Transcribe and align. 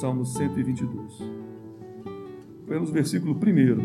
Salmo 0.00 0.26
122. 0.26 1.22
Vemos 2.68 2.90
o 2.90 2.92
versículo 2.92 3.34
primeiro. 3.36 3.80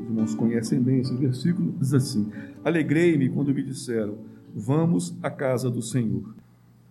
Os 0.00 0.08
irmãos 0.08 0.34
conhecem 0.34 0.80
bem 0.80 1.00
esse 1.00 1.14
versículo, 1.14 1.74
diz 1.78 1.92
assim: 1.92 2.30
Alegrei-me 2.64 3.28
quando 3.28 3.52
me 3.52 3.62
disseram, 3.62 4.16
vamos 4.54 5.14
à 5.22 5.28
casa 5.28 5.70
do 5.70 5.82
Senhor. 5.82 6.34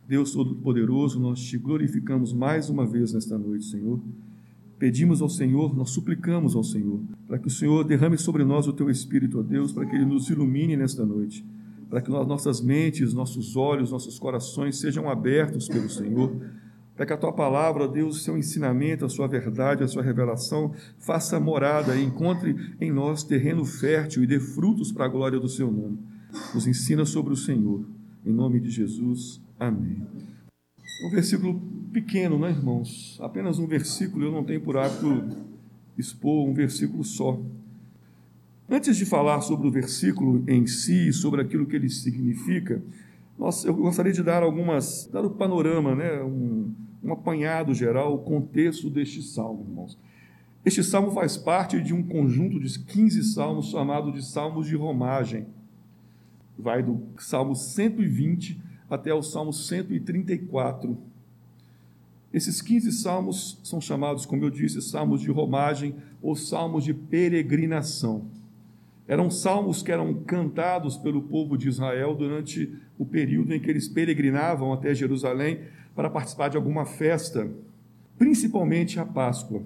Deus 0.08 0.34
Todo-Poderoso, 0.34 1.20
nós 1.20 1.42
te 1.42 1.58
glorificamos 1.58 2.32
mais 2.32 2.70
uma 2.70 2.86
vez 2.86 3.14
nesta 3.14 3.40
noite, 3.40 3.66
Senhor. 3.66 4.00
Pedimos 4.78 5.20
ao 5.20 5.30
Senhor, 5.30 5.76
nós 5.76 5.90
suplicamos 5.90 6.56
ao 6.56 6.64
Senhor, 6.64 7.00
para 7.28 7.40
que 7.40 7.48
o 7.48 7.52
Senhor 7.52 7.84
derrame 7.84 8.20
sobre 8.20 8.44
nós 8.44 8.68
o 8.68 8.74
teu 8.74 8.88
Espírito, 8.88 9.40
ó 9.40 9.42
Deus, 9.42 9.72
para 9.72 9.86
que 9.88 9.96
ele 9.96 10.06
nos 10.06 10.30
ilumine 10.30 10.78
nesta 10.78 11.04
noite, 11.04 11.44
para 11.90 12.02
que 12.02 12.12
nossas 12.12 12.62
mentes, 12.62 13.16
nossos 13.16 13.56
olhos, 13.56 13.90
nossos 13.90 14.20
corações 14.20 14.78
sejam 14.78 15.10
abertos 15.10 15.68
pelo 15.68 15.90
Senhor, 15.90 16.36
para 16.96 17.06
que 17.06 17.14
a 17.14 17.18
tua 17.18 17.34
palavra, 17.34 17.88
Deus, 17.88 18.18
o 18.18 18.20
seu 18.20 18.38
ensinamento, 18.38 19.06
a 19.06 19.10
sua 19.10 19.28
verdade, 19.28 19.84
a 19.84 19.88
sua 19.88 20.04
revelação, 20.04 20.74
faça 21.00 21.40
morada 21.40 21.96
e 21.96 22.04
encontre 22.04 22.56
em 22.80 22.92
nós 22.92 23.24
terreno 23.24 23.66
fértil 23.66 24.24
e 24.24 24.28
dê 24.28 24.40
frutos 24.40 24.92
para 24.92 25.06
a 25.06 25.10
glória 25.10 25.40
do 25.40 25.50
seu 25.50 25.72
nome. 25.72 25.98
Nos 26.54 26.68
ensina 26.68 27.06
sobre 27.06 27.34
o 27.34 27.38
Senhor. 27.38 27.84
Em 28.26 28.32
nome 28.32 28.60
de 28.60 28.70
Jesus. 28.70 29.42
Amém. 29.60 30.06
Um 31.06 31.10
versículo 31.10 31.60
pequeno, 31.92 32.38
né, 32.38 32.52
irmãos? 32.52 33.18
Apenas 33.22 33.60
um 33.60 33.68
versículo, 33.68 34.26
eu 34.26 34.32
não 34.32 34.44
tenho 34.44 34.62
por 34.62 34.78
hábito 34.78 35.28
expor 35.98 36.48
um 36.48 36.54
versículo 36.54 37.04
só. 37.04 37.40
Antes 38.70 38.98
de 38.98 39.06
falar 39.06 39.42
sobre 39.42 39.68
o 39.68 39.72
versículo 39.72 40.44
em 40.48 40.66
si, 40.66 41.12
sobre 41.12 41.42
aquilo 41.42 41.66
que 41.66 41.76
ele 41.76 41.90
significa, 41.90 42.82
nós, 43.38 43.66
eu 43.66 43.74
gostaria 43.76 44.14
de 44.14 44.24
dar 44.24 44.44
algumas, 44.44 45.08
dar 45.12 45.26
o 45.26 45.30
panorama, 45.32 45.96
né, 45.96 46.22
um, 46.22 46.74
um 47.04 47.12
apanhado 47.14 47.74
geral, 47.74 48.14
o 48.14 48.20
contexto 48.20 48.90
deste 48.90 49.22
salmo, 49.22 49.66
irmãos. 49.68 49.98
Este 50.66 50.84
salmo 50.84 51.12
faz 51.12 51.36
parte 51.36 51.82
de 51.82 51.94
um 51.94 52.04
conjunto 52.04 52.60
de 52.60 52.80
15 52.80 53.24
salmos 53.34 53.68
chamado 53.68 54.12
de 54.12 54.26
salmos 54.26 54.68
de 54.68 54.76
romagem. 54.76 55.48
Vai 56.58 56.82
do 56.82 57.02
salmo 57.18 57.56
120 57.56 58.62
até 58.90 59.14
o 59.14 59.22
salmo 59.22 59.52
134 59.52 60.98
esses 62.34 62.64
15 62.64 62.92
salmos 62.94 63.60
são 63.64 63.80
chamados, 63.80 64.26
como 64.26 64.44
eu 64.44 64.50
disse, 64.50 64.82
salmos 64.82 65.22
de 65.22 65.30
romagem 65.30 65.96
ou 66.20 66.36
salmos 66.36 66.84
de 66.84 66.92
peregrinação. 66.92 68.26
Eram 69.08 69.30
salmos 69.30 69.84
que 69.84 69.92
eram 69.92 70.16
cantados 70.24 70.98
pelo 70.98 71.22
povo 71.22 71.56
de 71.56 71.70
Israel 71.70 72.16
durante 72.16 72.76
o 72.98 73.06
período 73.06 73.54
em 73.54 73.60
que 73.60 73.70
eles 73.70 73.88
peregrinavam 73.88 74.72
até 74.72 74.94
Jerusalém 74.94 75.60
para 75.96 76.10
participar 76.10 76.50
de 76.50 76.58
alguma 76.58 76.86
festa, 76.86 77.50
principalmente 78.18 79.00
a 79.00 79.06
Páscoa. 79.06 79.62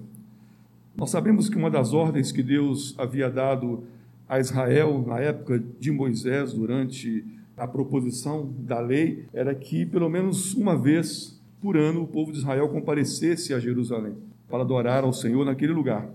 Nós 0.96 1.10
sabemos 1.10 1.48
que 1.50 1.58
uma 1.58 1.70
das 1.70 1.94
ordens 1.94 2.32
que 2.32 2.42
Deus 2.42 2.96
havia 2.98 3.30
dado 3.30 3.84
a 4.28 4.40
Israel 4.40 5.04
na 5.06 5.20
época 5.20 5.64
de 5.80 5.92
Moisés, 5.92 6.54
durante 6.54 7.24
a 7.56 7.68
proposição 7.68 8.52
da 8.60 8.80
lei, 8.80 9.26
era 9.34 9.54
que 9.54 9.86
pelo 9.86 10.10
menos 10.10 10.54
uma 10.54 10.78
vez 10.78 11.40
por 11.62 11.78
ano 11.78 12.04
o 12.04 12.08
povo 12.08 12.32
de 12.32 12.40
Israel 12.40 12.70
comparecesse 12.70 13.54
a 13.54 13.60
Jerusalém 13.60 14.14
para 14.50 14.62
adorar 14.62 15.04
ao 15.04 15.14
Senhor 15.14 15.46
naquele 15.46 15.74
lugar. 15.74 16.10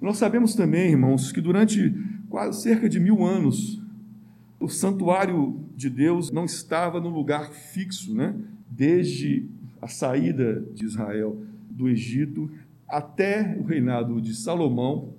Nós 0.00 0.16
sabemos 0.16 0.54
também, 0.54 0.90
irmãos, 0.90 1.30
que 1.30 1.40
durante 1.40 1.94
quase 2.28 2.62
cerca 2.62 2.88
de 2.88 2.98
mil 2.98 3.24
anos 3.24 3.81
o 4.62 4.68
santuário 4.68 5.60
de 5.74 5.90
Deus 5.90 6.30
não 6.30 6.44
estava 6.44 7.00
no 7.00 7.08
lugar 7.08 7.50
fixo, 7.50 8.14
né? 8.14 8.34
Desde 8.70 9.48
a 9.80 9.88
saída 9.88 10.60
de 10.72 10.84
Israel 10.84 11.42
do 11.68 11.88
Egito 11.88 12.48
até 12.88 13.56
o 13.58 13.64
reinado 13.64 14.20
de 14.20 14.34
Salomão, 14.34 15.14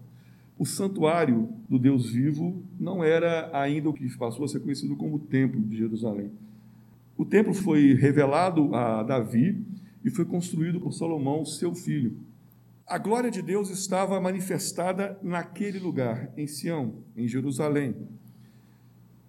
o 0.58 0.66
santuário 0.66 1.50
do 1.68 1.78
Deus 1.78 2.12
vivo 2.12 2.64
não 2.80 3.04
era 3.04 3.50
ainda 3.52 3.90
o 3.90 3.94
que 3.94 4.08
passou 4.18 4.46
a 4.46 4.48
ser 4.48 4.62
conhecido 4.62 4.96
como 4.96 5.16
o 5.18 5.20
Templo 5.20 5.60
de 5.62 5.78
Jerusalém. 5.78 6.32
O 7.18 7.26
templo 7.26 7.54
foi 7.54 7.94
revelado 7.94 8.74
a 8.74 9.04
Davi 9.04 9.62
e 10.04 10.10
foi 10.10 10.26
construído 10.26 10.80
por 10.80 10.94
Salomão, 10.94 11.46
seu 11.46 11.76
filho. 11.76 12.18
A 12.88 12.98
glória 12.98 13.30
de 13.30 13.42
Deus 13.42 13.70
estava 13.70 14.20
manifestada 14.22 15.18
naquele 15.22 15.80
lugar, 15.80 16.32
em 16.38 16.48
Sião, 16.48 16.96
em 17.16 17.28
Jerusalém. 17.28 17.96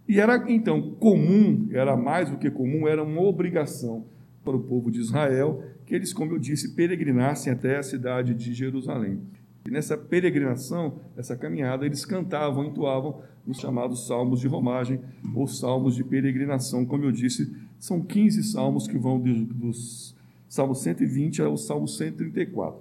E 0.09 0.21
era 0.21 0.45
então 0.51 0.93
comum, 0.93 1.69
era 1.73 1.97
mais 1.97 2.29
do 2.29 2.37
que 2.37 2.51
comum, 2.51 2.87
era 2.87 3.03
uma 3.03 3.23
obrigação 3.23 4.05
para 4.45 4.57
o 4.57 4.61
povo 4.61 4.91
de 4.91 5.01
Israel 5.01 5.63
que 5.87 5.95
eles, 5.95 6.13
como 6.13 6.33
eu 6.33 6.39
disse, 6.39 6.75
peregrinassem 6.75 7.53
até 7.53 7.77
a 7.77 7.83
cidade 7.83 8.35
de 8.35 8.53
Jerusalém. 8.55 9.21
E 9.67 9.71
nessa 9.71 9.97
peregrinação, 9.97 10.99
nessa 11.17 11.37
caminhada, 11.37 11.87
eles 11.87 12.05
cantavam, 12.05 12.65
entoavam 12.65 13.21
os 13.47 13.59
chamados 13.59 14.07
salmos 14.07 14.41
de 14.41 14.49
romagem 14.49 15.01
ou 15.35 15.47
salmos 15.47 15.95
de 15.95 16.05
peregrinação. 16.05 16.85
Como 16.85 17.05
eu 17.05 17.13
disse, 17.13 17.55
são 17.79 18.01
15 18.01 18.43
salmos 18.45 18.87
que 18.87 18.99
vão 18.99 19.19
dos 19.19 20.15
Salmo 20.49 20.75
120 20.75 21.43
ao 21.43 21.57
Salmo 21.57 21.89
134. 21.89 22.81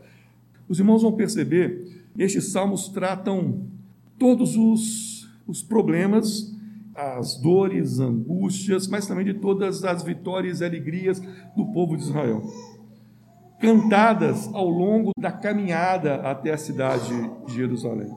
Os 0.68 0.80
irmãos 0.80 1.02
vão 1.02 1.14
perceber, 1.14 2.06
estes 2.18 2.52
salmos 2.52 2.88
tratam 2.90 3.66
todos 4.20 4.56
os, 4.56 5.30
os 5.48 5.64
problemas, 5.64 6.53
as 6.96 7.36
dores, 7.42 8.00
angústias, 8.00 8.88
mas 8.88 9.08
também 9.08 9.26
de 9.26 9.34
todas 9.36 9.84
as 9.84 10.04
vitórias 10.04 10.62
e 10.62 10.66
alegrias 10.66 11.20
do 11.56 11.72
povo 11.74 11.98
de 11.98 12.04
Israel 12.04 12.42
cantadas 13.64 14.50
ao 14.54 14.68
longo 14.68 15.12
da 15.18 15.32
caminhada 15.32 16.16
até 16.16 16.52
a 16.52 16.58
cidade 16.58 17.14
de 17.46 17.54
Jerusalém. 17.54 18.14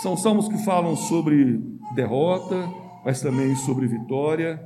São 0.00 0.16
salmos 0.16 0.48
que 0.48 0.56
falam 0.64 0.96
sobre 0.96 1.60
derrota, 1.94 2.66
mas 3.04 3.20
também 3.20 3.54
sobre 3.56 3.86
vitória. 3.86 4.58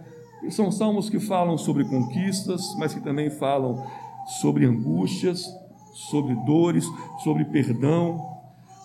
E 0.44 0.52
são 0.52 0.70
salmos 0.70 1.10
que 1.10 1.18
falam 1.18 1.58
sobre 1.58 1.84
conquistas, 1.84 2.62
mas 2.78 2.94
que 2.94 3.00
também 3.00 3.28
falam 3.28 3.84
sobre 4.40 4.66
angústias, 4.66 5.44
sobre 6.10 6.32
dores, 6.46 6.86
sobre 7.24 7.44
perdão. 7.46 8.24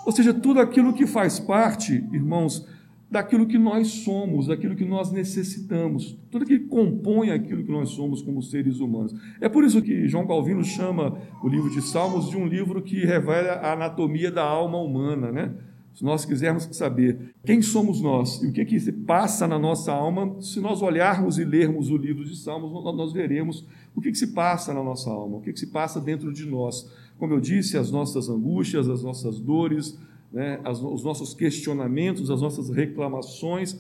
Ou 0.08 0.12
seja, 0.12 0.34
tudo 0.34 0.60
aquilo 0.60 0.94
que 0.94 1.06
faz 1.06 1.40
parte, 1.40 1.94
irmãos, 2.12 2.68
daquilo 3.14 3.46
que 3.46 3.60
nós 3.60 3.90
somos, 3.90 4.48
daquilo 4.48 4.76
que 4.76 4.84
nós 4.84 5.12
necessitamos, 5.12 6.18
tudo 6.32 6.48
que 6.48 6.58
compõe 6.58 7.30
aquilo 7.30 7.64
que 7.64 7.72
nós 7.72 7.90
somos 7.90 8.24
como 8.24 8.42
seres 8.42 8.80
humanos. 8.80 9.14
É 9.40 9.48
por 9.48 9.64
isso 9.64 9.84
que 9.84 10.08
João 10.08 10.26
Calvino 10.26 10.64
chama 10.64 11.16
o 11.44 11.48
livro 11.48 11.70
de 11.70 11.80
Salmos 11.84 12.28
de 12.28 12.36
um 12.36 12.48
livro 12.48 12.82
que 12.82 13.06
revela 13.06 13.52
a 13.54 13.74
anatomia 13.74 14.32
da 14.32 14.44
alma 14.44 14.80
humana, 14.80 15.32
né? 15.32 15.54
Se 15.94 16.04
nós 16.04 16.26
quisermos 16.26 16.68
saber 16.72 17.36
quem 17.46 17.62
somos 17.62 18.02
nós 18.02 18.42
e 18.42 18.48
o 18.48 18.52
que, 18.52 18.66
que 18.66 18.80
se 18.80 18.92
passa 18.92 19.48
na 19.48 19.60
nossa 19.60 19.92
alma, 19.94 20.42
se 20.42 20.60
nós 20.60 20.82
olharmos 20.82 21.38
e 21.38 21.46
lermos 21.46 21.92
o 21.92 21.98
livro 21.98 22.26
de 22.26 22.36
Salmos, 22.36 22.72
nós 22.96 23.14
veremos 23.14 23.64
o 23.96 24.02
que, 24.02 24.10
que 24.10 24.18
se 24.18 24.34
passa 24.34 24.74
na 24.74 24.82
nossa 24.82 25.12
alma, 25.12 25.38
o 25.38 25.42
que, 25.42 25.54
que 25.54 25.60
se 25.60 25.68
passa 25.68 26.02
dentro 26.02 26.34
de 26.34 26.48
nós. 26.48 26.92
Como 27.20 27.32
eu 27.32 27.40
disse, 27.40 27.78
as 27.78 27.92
nossas 27.92 28.28
angústias, 28.28 28.90
as 28.90 29.04
nossas 29.04 29.40
dores, 29.40 30.00
né, 30.34 30.60
as, 30.64 30.82
os 30.82 31.04
nossos 31.04 31.34
questionamentos, 31.36 32.32
as 32.32 32.42
nossas 32.42 32.70
reclamações, 32.70 33.80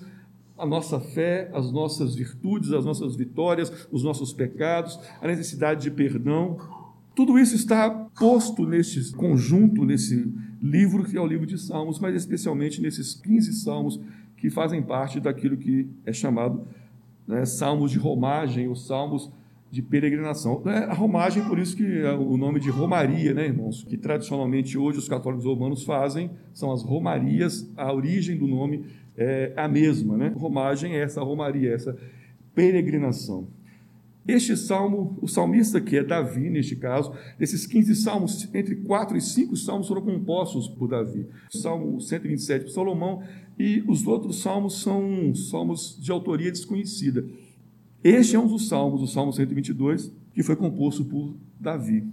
a 0.57 0.65
nossa 0.65 0.99
fé, 0.99 1.49
as 1.51 1.71
nossas 1.71 2.15
virtudes, 2.15 2.71
as 2.71 2.85
nossas 2.85 3.15
vitórias, 3.15 3.87
os 3.91 4.03
nossos 4.03 4.31
pecados, 4.31 4.99
a 5.19 5.27
necessidade 5.27 5.81
de 5.81 5.91
perdão. 5.91 6.57
Tudo 7.15 7.39
isso 7.39 7.55
está 7.55 7.89
posto 7.89 8.65
nesse 8.65 9.11
conjunto, 9.13 9.83
nesse 9.83 10.31
livro 10.61 11.03
que 11.03 11.17
é 11.17 11.21
o 11.21 11.25
livro 11.25 11.47
de 11.47 11.57
Salmos, 11.57 11.99
mas 11.99 12.15
especialmente 12.15 12.81
nesses 12.81 13.15
15 13.15 13.53
salmos 13.53 13.99
que 14.37 14.49
fazem 14.49 14.81
parte 14.81 15.19
daquilo 15.19 15.57
que 15.57 15.87
é 16.05 16.13
chamado 16.13 16.67
né, 17.27 17.45
salmos 17.45 17.91
de 17.91 17.97
romagem, 17.97 18.67
ou 18.67 18.75
salmos 18.75 19.31
de 19.73 19.81
peregrinação. 19.81 20.61
É 20.67 20.83
a 20.83 20.93
romagem, 20.93 21.43
por 21.45 21.57
isso 21.57 21.75
que 21.75 21.83
é 21.83 22.11
o 22.11 22.37
nome 22.37 22.59
de 22.59 22.69
romaria, 22.69 23.33
né, 23.33 23.45
irmãos? 23.47 23.83
Que 23.83 23.97
tradicionalmente 23.97 24.77
hoje 24.77 24.99
os 24.99 25.09
católicos 25.09 25.45
romanos 25.45 25.83
fazem, 25.83 26.29
são 26.53 26.71
as 26.71 26.83
romarias, 26.83 27.67
a 27.75 27.91
origem 27.91 28.37
do 28.37 28.47
nome 28.47 28.85
é 29.17 29.51
a 29.57 29.67
mesma, 29.67 30.15
né? 30.15 30.31
Romagem 30.37 30.93
é 30.93 31.01
essa 31.01 31.23
romaria, 31.23 31.73
essa 31.73 31.97
peregrinação. 32.53 33.47
Este 34.27 34.55
salmo, 34.55 35.17
o 35.19 35.27
salmista 35.27 35.81
que 35.81 35.97
é 35.97 36.03
Davi, 36.03 36.51
neste 36.51 36.75
caso, 36.75 37.11
esses 37.39 37.65
15 37.65 37.95
salmos, 37.95 38.47
entre 38.53 38.75
4 38.75 39.17
e 39.17 39.21
5 39.21 39.57
salmos 39.57 39.87
foram 39.87 40.03
compostos 40.03 40.67
por 40.67 40.87
Davi. 40.87 41.25
Salmo 41.49 41.99
127 41.99 42.65
por 42.65 42.71
Salomão 42.71 43.23
e 43.57 43.83
os 43.87 44.05
outros 44.05 44.39
salmos 44.39 44.83
são 44.83 45.33
salmos 45.33 45.97
de 45.99 46.11
autoria 46.11 46.51
desconhecida. 46.51 47.25
Este 48.03 48.35
é 48.35 48.39
um 48.39 48.47
dos 48.47 48.67
salmos, 48.67 49.01
o 49.01 49.07
Salmo 49.07 49.31
122, 49.31 50.11
que 50.33 50.43
foi 50.43 50.55
composto 50.57 51.05
por 51.05 51.37
Davi. 51.57 52.05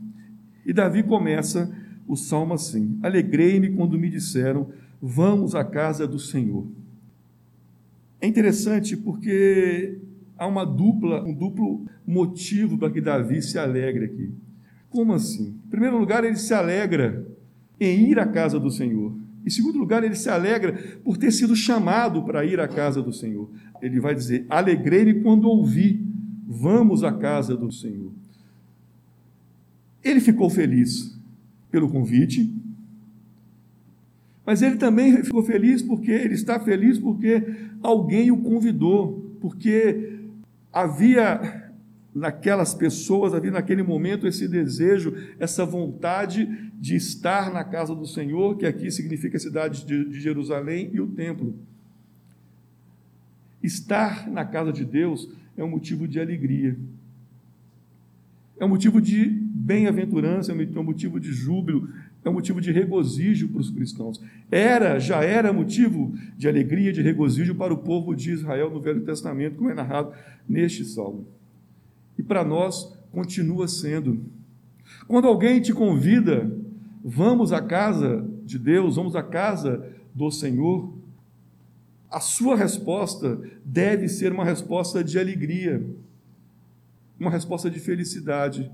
E 0.64 0.72
Davi 0.72 1.02
começa 1.02 1.74
o 2.06 2.16
salmo 2.16 2.54
assim: 2.54 2.98
Alegrei-me 3.02 3.70
quando 3.70 3.98
me 3.98 4.08
disseram, 4.08 4.68
vamos 5.02 5.54
à 5.54 5.64
casa 5.64 6.06
do 6.06 6.18
Senhor. 6.18 6.66
É 8.20 8.26
interessante 8.26 8.96
porque 8.96 9.98
há 10.36 10.46
uma 10.46 10.64
dupla, 10.64 11.24
um 11.24 11.34
duplo 11.34 11.86
motivo 12.06 12.78
para 12.78 12.90
que 12.90 13.00
Davi 13.00 13.42
se 13.42 13.58
alegre 13.58 14.04
aqui. 14.04 14.32
Como 14.90 15.12
assim? 15.12 15.58
Em 15.66 15.70
primeiro 15.70 15.98
lugar, 15.98 16.22
ele 16.22 16.36
se 16.36 16.54
alegra 16.54 17.26
em 17.80 18.10
ir 18.10 18.18
à 18.18 18.26
casa 18.26 18.60
do 18.60 18.70
Senhor. 18.70 19.19
Em 19.44 19.50
segundo 19.50 19.78
lugar, 19.78 20.04
ele 20.04 20.14
se 20.14 20.28
alegra 20.28 20.72
por 21.02 21.16
ter 21.16 21.30
sido 21.30 21.56
chamado 21.56 22.22
para 22.24 22.44
ir 22.44 22.60
à 22.60 22.68
casa 22.68 23.02
do 23.02 23.12
Senhor. 23.12 23.50
Ele 23.80 23.98
vai 23.98 24.14
dizer: 24.14 24.44
Alegrei-me 24.48 25.22
quando 25.22 25.48
ouvi, 25.48 26.04
vamos 26.46 27.02
à 27.02 27.12
casa 27.12 27.56
do 27.56 27.72
Senhor. 27.72 28.12
Ele 30.02 30.20
ficou 30.20 30.50
feliz 30.50 31.18
pelo 31.70 31.88
convite, 31.88 32.52
mas 34.44 34.62
ele 34.62 34.76
também 34.76 35.22
ficou 35.22 35.42
feliz 35.42 35.82
porque 35.82 36.10
ele 36.10 36.34
está 36.34 36.58
feliz 36.58 36.98
porque 36.98 37.42
alguém 37.82 38.30
o 38.30 38.38
convidou, 38.38 39.36
porque 39.40 40.18
havia 40.72 41.69
naquelas 42.14 42.74
pessoas, 42.74 43.34
havia 43.34 43.50
naquele 43.50 43.82
momento 43.82 44.26
esse 44.26 44.48
desejo, 44.48 45.14
essa 45.38 45.64
vontade 45.64 46.70
de 46.74 46.96
estar 46.96 47.52
na 47.52 47.62
casa 47.62 47.94
do 47.94 48.06
Senhor, 48.06 48.56
que 48.56 48.66
aqui 48.66 48.90
significa 48.90 49.36
a 49.36 49.40
cidade 49.40 49.84
de 49.84 50.20
Jerusalém 50.20 50.90
e 50.92 51.00
o 51.00 51.06
templo. 51.06 51.54
Estar 53.62 54.28
na 54.28 54.44
casa 54.44 54.72
de 54.72 54.84
Deus 54.84 55.28
é 55.56 55.62
um 55.62 55.68
motivo 55.68 56.08
de 56.08 56.18
alegria, 56.18 56.76
é 58.58 58.64
um 58.64 58.68
motivo 58.68 59.00
de 59.00 59.24
bem-aventurança, 59.24 60.52
é 60.52 60.78
um 60.78 60.82
motivo 60.82 61.20
de 61.20 61.32
júbilo, 61.32 61.88
é 62.24 62.28
um 62.28 62.34
motivo 62.34 62.60
de 62.60 62.70
regozijo 62.72 63.48
para 63.48 63.60
os 63.60 63.70
cristãos. 63.70 64.20
Era, 64.50 64.98
já 64.98 65.22
era 65.22 65.52
motivo 65.52 66.12
de 66.36 66.48
alegria, 66.48 66.92
de 66.92 67.00
regozijo 67.00 67.54
para 67.54 67.72
o 67.72 67.78
povo 67.78 68.14
de 68.14 68.32
Israel 68.32 68.70
no 68.70 68.80
Velho 68.80 69.02
Testamento, 69.02 69.56
como 69.56 69.70
é 69.70 69.74
narrado 69.74 70.12
neste 70.48 70.84
salmo. 70.84 71.26
E 72.20 72.22
para 72.22 72.44
nós 72.44 72.92
continua 73.10 73.66
sendo. 73.66 74.22
Quando 75.08 75.26
alguém 75.26 75.58
te 75.58 75.72
convida, 75.72 76.54
vamos 77.02 77.50
à 77.50 77.62
casa 77.62 78.28
de 78.44 78.58
Deus, 78.58 78.96
vamos 78.96 79.16
à 79.16 79.22
casa 79.22 79.90
do 80.14 80.30
Senhor, 80.30 80.92
a 82.10 82.20
sua 82.20 82.56
resposta 82.56 83.40
deve 83.64 84.06
ser 84.06 84.32
uma 84.32 84.44
resposta 84.44 85.02
de 85.02 85.18
alegria, 85.18 85.82
uma 87.18 87.30
resposta 87.30 87.70
de 87.70 87.80
felicidade. 87.80 88.70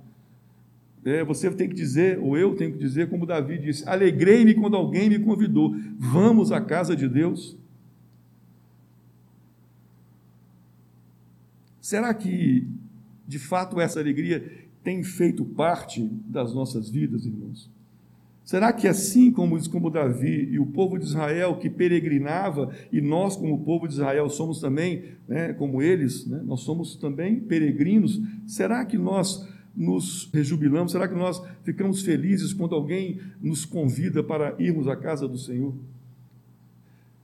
É, 1.05 1.23
você 1.23 1.49
tem 1.53 1.69
que 1.69 1.75
dizer, 1.77 2.19
ou 2.19 2.37
eu 2.37 2.57
tenho 2.57 2.73
que 2.73 2.79
dizer, 2.79 3.09
como 3.09 3.27
Davi 3.27 3.59
disse: 3.61 3.89
Alegrei-me 3.89 4.55
quando 4.55 4.77
alguém 4.77 5.09
me 5.09 5.21
convidou. 5.21 5.73
Vamos 5.97 6.51
à 6.51 6.61
casa 6.61 6.97
de 6.97 7.09
Deus. 7.09 7.57
Será 11.87 12.13
que, 12.13 12.67
de 13.26 13.38
fato, 13.38 13.81
essa 13.81 14.00
alegria 14.00 14.67
tem 14.82 15.02
feito 15.02 15.44
parte 15.44 16.08
das 16.26 16.55
nossas 16.55 16.88
vidas, 16.88 17.26
irmãos? 17.26 17.70
Será 18.44 18.73
que 18.73 18.87
assim 18.87 19.32
como, 19.32 19.58
como 19.69 19.90
Davi 19.90 20.49
e 20.52 20.61
o 20.61 20.67
povo 20.67 20.96
de 20.96 21.05
Israel 21.05 21.56
que 21.56 21.69
peregrinava, 21.69 22.73
e 22.93 23.00
nós, 23.00 23.34
como 23.34 23.64
povo 23.64 23.88
de 23.88 23.94
Israel, 23.94 24.31
somos 24.31 24.61
também, 24.61 25.06
né, 25.26 25.52
como 25.55 25.82
eles, 25.82 26.25
né, 26.26 26.40
nós 26.44 26.61
somos 26.61 26.94
também 26.94 27.40
peregrinos, 27.40 28.20
será 28.46 28.84
que 28.84 28.96
nós 28.96 29.44
nos 29.75 30.31
rejubilamos? 30.32 30.93
Será 30.93 31.08
que 31.08 31.14
nós 31.17 31.43
ficamos 31.64 32.02
felizes 32.02 32.52
quando 32.52 32.76
alguém 32.76 33.20
nos 33.43 33.64
convida 33.64 34.23
para 34.23 34.55
irmos 34.61 34.87
à 34.87 34.94
casa 34.94 35.26
do 35.26 35.37
Senhor? 35.37 35.75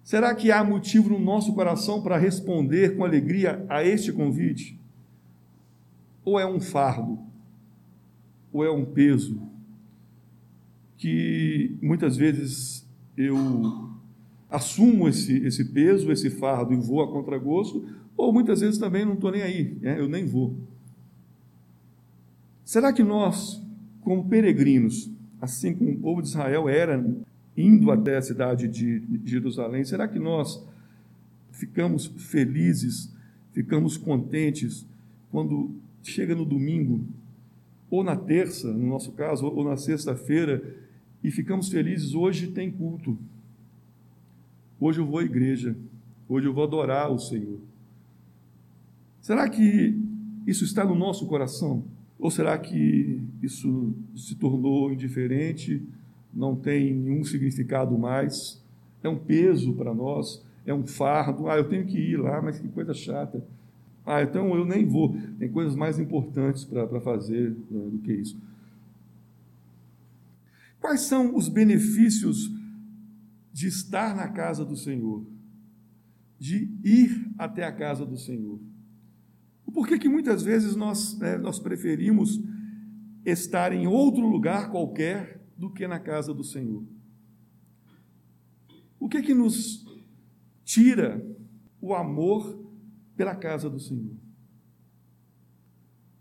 Será 0.02 0.34
que 0.34 0.50
há 0.50 0.64
motivo 0.64 1.10
no 1.10 1.20
nosso 1.20 1.54
coração 1.54 2.02
para 2.02 2.18
responder 2.18 2.96
com 2.96 3.04
alegria 3.04 3.64
a 3.68 3.84
este 3.84 4.12
convite? 4.12 4.81
Ou 6.24 6.38
é 6.38 6.46
um 6.46 6.60
fardo? 6.60 7.18
Ou 8.52 8.64
é 8.64 8.70
um 8.70 8.84
peso? 8.84 9.40
Que 10.96 11.76
muitas 11.82 12.16
vezes 12.16 12.86
eu 13.16 13.90
assumo 14.48 15.08
esse, 15.08 15.38
esse 15.44 15.64
peso, 15.64 16.12
esse 16.12 16.30
fardo 16.30 16.72
e 16.74 16.76
vou 16.76 17.02
a 17.02 17.10
contragosto, 17.10 17.84
ou 18.16 18.32
muitas 18.32 18.60
vezes 18.60 18.78
também 18.78 19.04
não 19.04 19.14
estou 19.14 19.30
nem 19.30 19.42
aí, 19.42 19.76
né? 19.80 19.98
eu 19.98 20.08
nem 20.08 20.26
vou. 20.26 20.54
Será 22.64 22.92
que 22.92 23.02
nós, 23.02 23.60
como 24.02 24.28
peregrinos, 24.28 25.10
assim 25.40 25.74
como 25.74 25.90
o 25.90 25.98
povo 25.98 26.22
de 26.22 26.28
Israel 26.28 26.68
era 26.68 27.04
indo 27.56 27.90
até 27.90 28.16
a 28.16 28.22
cidade 28.22 28.68
de 28.68 29.02
Jerusalém, 29.24 29.84
será 29.84 30.06
que 30.06 30.18
nós 30.18 30.64
ficamos 31.50 32.06
felizes, 32.06 33.12
ficamos 33.52 33.96
contentes 33.96 34.86
quando 35.30 35.74
chega 36.02 36.34
no 36.34 36.44
domingo, 36.44 37.04
ou 37.90 38.02
na 38.02 38.16
terça, 38.16 38.72
no 38.72 38.86
nosso 38.86 39.12
caso, 39.12 39.46
ou 39.46 39.64
na 39.64 39.76
sexta-feira, 39.76 40.62
e 41.22 41.30
ficamos 41.30 41.68
felizes, 41.68 42.14
hoje 42.14 42.48
tem 42.48 42.70
culto. 42.70 43.18
Hoje 44.80 45.00
eu 45.00 45.06
vou 45.06 45.18
à 45.18 45.22
igreja, 45.22 45.76
hoje 46.28 46.46
eu 46.46 46.54
vou 46.54 46.64
adorar 46.64 47.12
o 47.12 47.18
Senhor. 47.18 47.58
Será 49.20 49.48
que 49.48 49.96
isso 50.46 50.64
está 50.64 50.84
no 50.84 50.94
nosso 50.94 51.26
coração? 51.26 51.84
Ou 52.18 52.30
será 52.30 52.58
que 52.58 53.20
isso 53.42 53.94
se 54.16 54.34
tornou 54.34 54.92
indiferente, 54.92 55.82
não 56.32 56.56
tem 56.56 56.94
nenhum 56.94 57.24
significado 57.24 57.96
mais? 57.98 58.60
É 59.02 59.08
um 59.08 59.18
peso 59.18 59.74
para 59.74 59.94
nós, 59.94 60.44
é 60.64 60.72
um 60.72 60.86
fardo. 60.86 61.48
Ah, 61.48 61.56
eu 61.56 61.68
tenho 61.68 61.84
que 61.84 61.98
ir 61.98 62.16
lá, 62.16 62.40
mas 62.40 62.58
que 62.58 62.68
coisa 62.68 62.94
chata. 62.94 63.44
Ah, 64.04 64.22
então 64.22 64.54
eu 64.54 64.64
nem 64.64 64.86
vou. 64.86 65.16
Tem 65.38 65.50
coisas 65.50 65.76
mais 65.76 65.98
importantes 65.98 66.64
para 66.64 67.00
fazer 67.00 67.50
né, 67.70 67.90
do 67.90 67.98
que 67.98 68.12
isso. 68.12 68.40
Quais 70.80 71.02
são 71.02 71.36
os 71.36 71.48
benefícios 71.48 72.50
de 73.52 73.68
estar 73.68 74.16
na 74.16 74.28
casa 74.28 74.64
do 74.64 74.76
Senhor? 74.76 75.24
De 76.38 76.68
ir 76.82 77.32
até 77.38 77.64
a 77.64 77.70
casa 77.70 78.04
do 78.04 78.16
Senhor? 78.16 78.58
Por 79.72 79.86
que, 79.86 79.98
que 79.98 80.08
muitas 80.08 80.42
vezes 80.42 80.76
nós, 80.76 81.18
né, 81.18 81.38
nós 81.38 81.58
preferimos 81.58 82.42
estar 83.24 83.72
em 83.72 83.86
outro 83.86 84.26
lugar 84.26 84.70
qualquer 84.70 85.40
do 85.56 85.70
que 85.70 85.86
na 85.86 85.98
casa 85.98 86.34
do 86.34 86.42
Senhor? 86.42 86.84
O 88.98 89.08
que 89.08 89.22
que 89.22 89.34
nos 89.34 89.86
tira 90.64 91.24
o 91.80 91.94
amor 91.94 92.60
pela 93.22 93.36
casa 93.36 93.70
do 93.70 93.78
Senhor? 93.78 94.16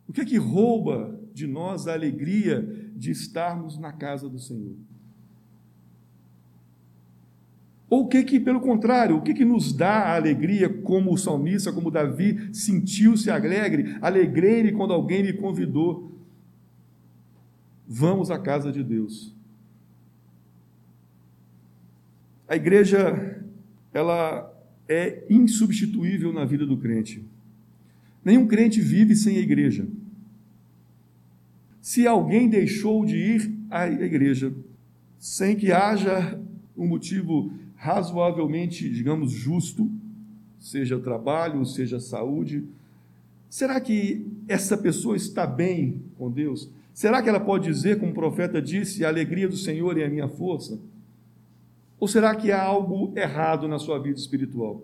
O 0.07 0.13
que 0.13 0.23
que 0.23 0.37
rouba 0.37 1.19
de 1.33 1.47
nós 1.47 1.87
a 1.87 1.93
alegria 1.93 2.61
de 2.95 3.09
estarmos 3.09 3.79
na 3.79 3.91
casa 3.91 4.29
do 4.29 4.37
Senhor? 4.37 4.75
Ou 7.89 8.03
o 8.03 8.07
que 8.07 8.23
que, 8.23 8.39
pelo 8.39 8.61
contrário, 8.61 9.17
o 9.17 9.21
que 9.23 9.33
que 9.33 9.43
nos 9.43 9.73
dá 9.73 10.11
a 10.11 10.15
alegria, 10.15 10.69
como 10.69 11.11
o 11.11 11.17
salmista, 11.17 11.73
como 11.73 11.89
Davi 11.89 12.53
sentiu-se 12.53 13.31
alegre, 13.31 13.97
alegrei-me 13.99 14.71
quando 14.71 14.93
alguém 14.93 15.23
me 15.23 15.33
convidou. 15.33 16.15
Vamos 17.87 18.29
à 18.29 18.37
casa 18.37 18.71
de 18.71 18.83
Deus. 18.83 19.35
A 22.47 22.55
igreja, 22.55 23.43
ela 23.91 24.50
é 24.91 25.25
insubstituível 25.29 26.33
na 26.33 26.43
vida 26.43 26.65
do 26.65 26.75
crente. 26.75 27.23
Nenhum 28.23 28.45
crente 28.45 28.81
vive 28.81 29.15
sem 29.15 29.37
a 29.37 29.39
igreja. 29.39 29.87
Se 31.81 32.05
alguém 32.05 32.49
deixou 32.49 33.05
de 33.05 33.15
ir 33.15 33.51
à 33.69 33.87
igreja 33.87 34.53
sem 35.17 35.55
que 35.55 35.71
haja 35.71 36.39
um 36.77 36.85
motivo 36.85 37.53
razoavelmente, 37.75 38.89
digamos, 38.89 39.31
justo, 39.31 39.89
seja 40.59 40.99
trabalho, 40.99 41.65
seja 41.65 41.99
saúde, 41.99 42.65
será 43.49 43.79
que 43.79 44.25
essa 44.47 44.77
pessoa 44.77 45.15
está 45.15 45.47
bem 45.47 46.01
com 46.17 46.29
Deus? 46.29 46.69
Será 46.93 47.21
que 47.21 47.29
ela 47.29 47.39
pode 47.39 47.67
dizer, 47.67 47.97
como 47.97 48.11
o 48.11 48.15
profeta 48.15 48.61
disse, 48.61 49.05
a 49.05 49.07
alegria 49.07 49.47
do 49.47 49.55
Senhor 49.55 49.97
é 49.97 50.05
a 50.05 50.09
minha 50.09 50.27
força? 50.27 50.77
Ou 52.01 52.07
será 52.07 52.35
que 52.35 52.51
há 52.51 52.61
algo 52.61 53.13
errado 53.15 53.65
na 53.65 53.79
sua 53.79 53.97
vida 53.97 54.19
espiritual? 54.19 54.83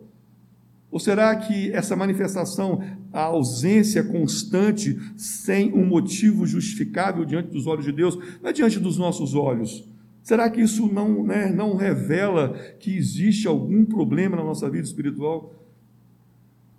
Ou 0.89 1.01
será 1.01 1.35
que 1.35 1.69
essa 1.73 1.97
manifestação, 1.97 2.81
a 3.11 3.23
ausência 3.23 4.01
constante, 4.05 4.97
sem 5.17 5.73
um 5.73 5.85
motivo 5.85 6.45
justificável 6.45 7.25
diante 7.25 7.49
dos 7.49 7.67
olhos 7.67 7.83
de 7.83 7.91
Deus, 7.91 8.17
não 8.41 8.49
é 8.49 8.53
diante 8.53 8.79
dos 8.79 8.97
nossos 8.97 9.35
olhos, 9.35 9.85
Será 10.27 10.49
que 10.49 10.59
isso 10.59 10.91
não, 10.91 11.23
né, 11.23 11.49
não 11.49 11.77
revela 11.77 12.53
que 12.81 12.97
existe 12.97 13.47
algum 13.47 13.85
problema 13.85 14.35
na 14.35 14.43
nossa 14.43 14.69
vida 14.69 14.83
espiritual? 14.83 15.55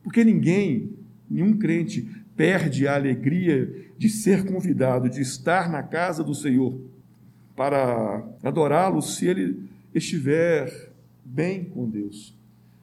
Porque 0.03 0.23
ninguém, 0.23 0.93
nenhum 1.31 1.57
crente, 1.57 2.07
perde 2.37 2.87
a 2.87 2.95
alegria 2.95 3.91
de 3.97 4.11
ser 4.11 4.45
convidado, 4.45 5.09
de 5.09 5.23
estar 5.23 5.71
na 5.71 5.83
casa 5.83 6.23
do 6.23 6.35
Senhor 6.35 6.79
para 7.57 8.23
adorá-lo 8.45 9.01
se 9.01 9.27
ele 9.27 9.63
estiver 9.99 10.93
bem 11.25 11.65
com 11.65 11.89
Deus, 11.89 12.35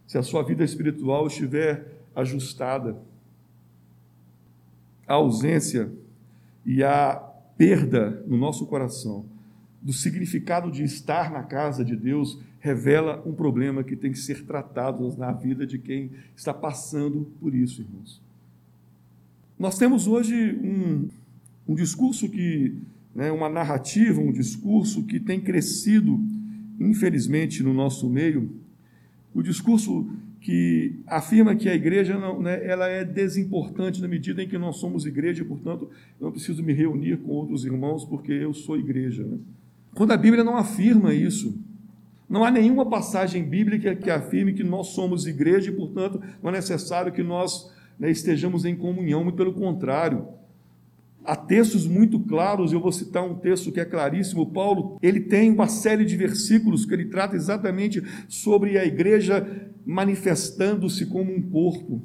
se 0.08 0.18
a 0.18 0.24
sua 0.24 0.44
vida 0.44 0.64
espiritual 0.64 1.28
estiver 1.28 1.96
ajustada. 2.16 2.96
A 5.08 5.16
ausência 5.16 5.92
e 6.66 6.84
a 6.84 7.16
perda 7.58 8.24
no 8.28 8.38
nosso 8.38 8.66
coração 8.66 9.26
do 9.82 9.94
significado 9.94 10.72
de 10.72 10.84
estar 10.84 11.32
na 11.32 11.44
casa 11.44 11.86
de 11.86 11.96
Deus 11.96 12.40
revela 12.60 13.22
um 13.24 13.34
problema 13.34 13.84
que 13.84 13.96
tem 13.96 14.12
que 14.12 14.18
ser 14.18 14.44
tratado 14.44 15.16
na 15.16 15.32
vida 15.32 15.68
de 15.68 15.78
quem 15.78 16.10
está 16.36 16.52
passando 16.52 17.32
por 17.40 17.54
isso, 17.54 17.82
irmãos. 17.82 18.20
Nós 19.60 19.78
temos 19.78 20.08
hoje 20.08 20.34
um, 20.56 21.08
um 21.68 21.76
discurso 21.76 22.28
que, 22.28 22.76
né, 23.14 23.32
uma 23.32 23.48
narrativa, 23.48 24.20
um 24.20 24.32
discurso 24.32 25.04
que 25.04 25.20
tem 25.20 25.40
crescido, 25.40 26.20
infelizmente, 26.79 27.63
no 27.63 27.74
nosso 27.74 28.10
meio, 28.10 28.50
o 29.34 29.41
discurso 29.41 30.10
que 30.39 30.94
afirma 31.08 31.55
que 31.55 31.67
a 31.67 31.74
igreja 31.74 32.20
não, 32.20 32.39
né, 32.41 32.63
ela 32.65 32.88
é 32.88 33.03
desimportante 33.03 34.00
na 34.00 34.08
medida 34.08 34.44
em 34.44 34.48
que 34.48 34.58
nós 34.60 34.77
somos 34.77 35.05
igreja 35.05 35.44
portanto, 35.44 35.89
eu 36.20 36.25
não 36.25 36.32
preciso 36.32 36.62
me 36.62 36.72
reunir 36.72 37.17
com 37.17 37.32
outros 37.32 37.65
irmãos 37.65 38.05
porque 38.05 38.32
eu 38.32 38.53
sou 38.53 38.77
igreja. 38.77 39.24
Né? 39.24 39.39
Quando 39.96 40.12
a 40.12 40.17
Bíblia 40.17 40.44
não 40.44 40.55
afirma 40.55 41.13
isso, 41.13 41.58
não 42.29 42.44
há 42.44 42.51
nenhuma 42.51 42.86
passagem 42.88 43.44
bíblica 43.44 43.96
que 43.96 44.10
afirme 44.10 44.53
que 44.53 44.63
nós 44.63 44.88
somos 44.88 45.25
igreja 45.25 45.72
e, 45.72 45.75
portanto, 45.75 46.22
não 46.41 46.50
é 46.50 46.53
necessário 46.53 47.12
que 47.12 47.24
nós 47.24 47.72
né, 48.00 48.10
estejamos 48.10 48.65
em 48.65 48.75
comunhão, 48.75 49.24
muito 49.24 49.36
pelo 49.36 49.53
contrário. 49.53 50.27
Há 51.25 51.36
textos 51.36 51.88
muito 51.88 52.20
claros, 52.20 52.72
eu 52.72 52.79
vou 52.79 52.91
citar 52.91 53.24
um 53.24 53.36
texto 53.36 53.72
que 53.72 53.79
é 53.79 53.86
claríssimo. 53.86 54.51
Paulo, 54.51 54.98
ele 55.01 55.20
tem 55.20 55.51
uma 55.51 55.67
série 55.67 56.05
de 56.05 56.15
versículos 56.15 56.86
que 56.86 56.94
ele 56.94 57.05
trata 57.05 57.36
exatamente 57.36 58.03
sobre 58.27 58.77
a 58.77 58.86
igreja 58.86 59.72
manifestando-se 59.86 61.05
como 61.08 61.34
um 61.34 61.41
corpo. 61.41 62.01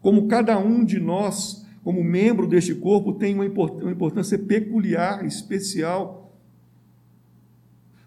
Como 0.00 0.28
cada 0.28 0.58
um 0.58 0.84
de 0.84 1.00
nós, 1.00 1.66
como 1.82 2.02
membro 2.04 2.46
deste 2.46 2.74
corpo, 2.74 3.14
tem 3.14 3.34
uma 3.34 3.46
importância 3.46 4.38
peculiar, 4.38 5.24
especial. 5.24 6.36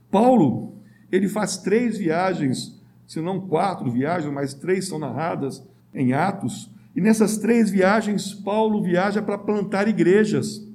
Paulo, 0.10 0.76
ele 1.12 1.28
faz 1.28 1.58
três 1.58 1.98
viagens, 1.98 2.82
se 3.06 3.20
não 3.20 3.48
quatro 3.48 3.92
viagens, 3.92 4.34
mas 4.34 4.54
três 4.54 4.88
são 4.88 5.00
narradas 5.00 5.66
em 5.94 6.14
Atos, 6.14 6.70
e 6.96 7.02
nessas 7.02 7.38
três 7.38 7.70
viagens, 7.70 8.34
Paulo 8.34 8.82
viaja 8.82 9.22
para 9.22 9.38
plantar 9.38 9.88
igrejas. 9.88 10.66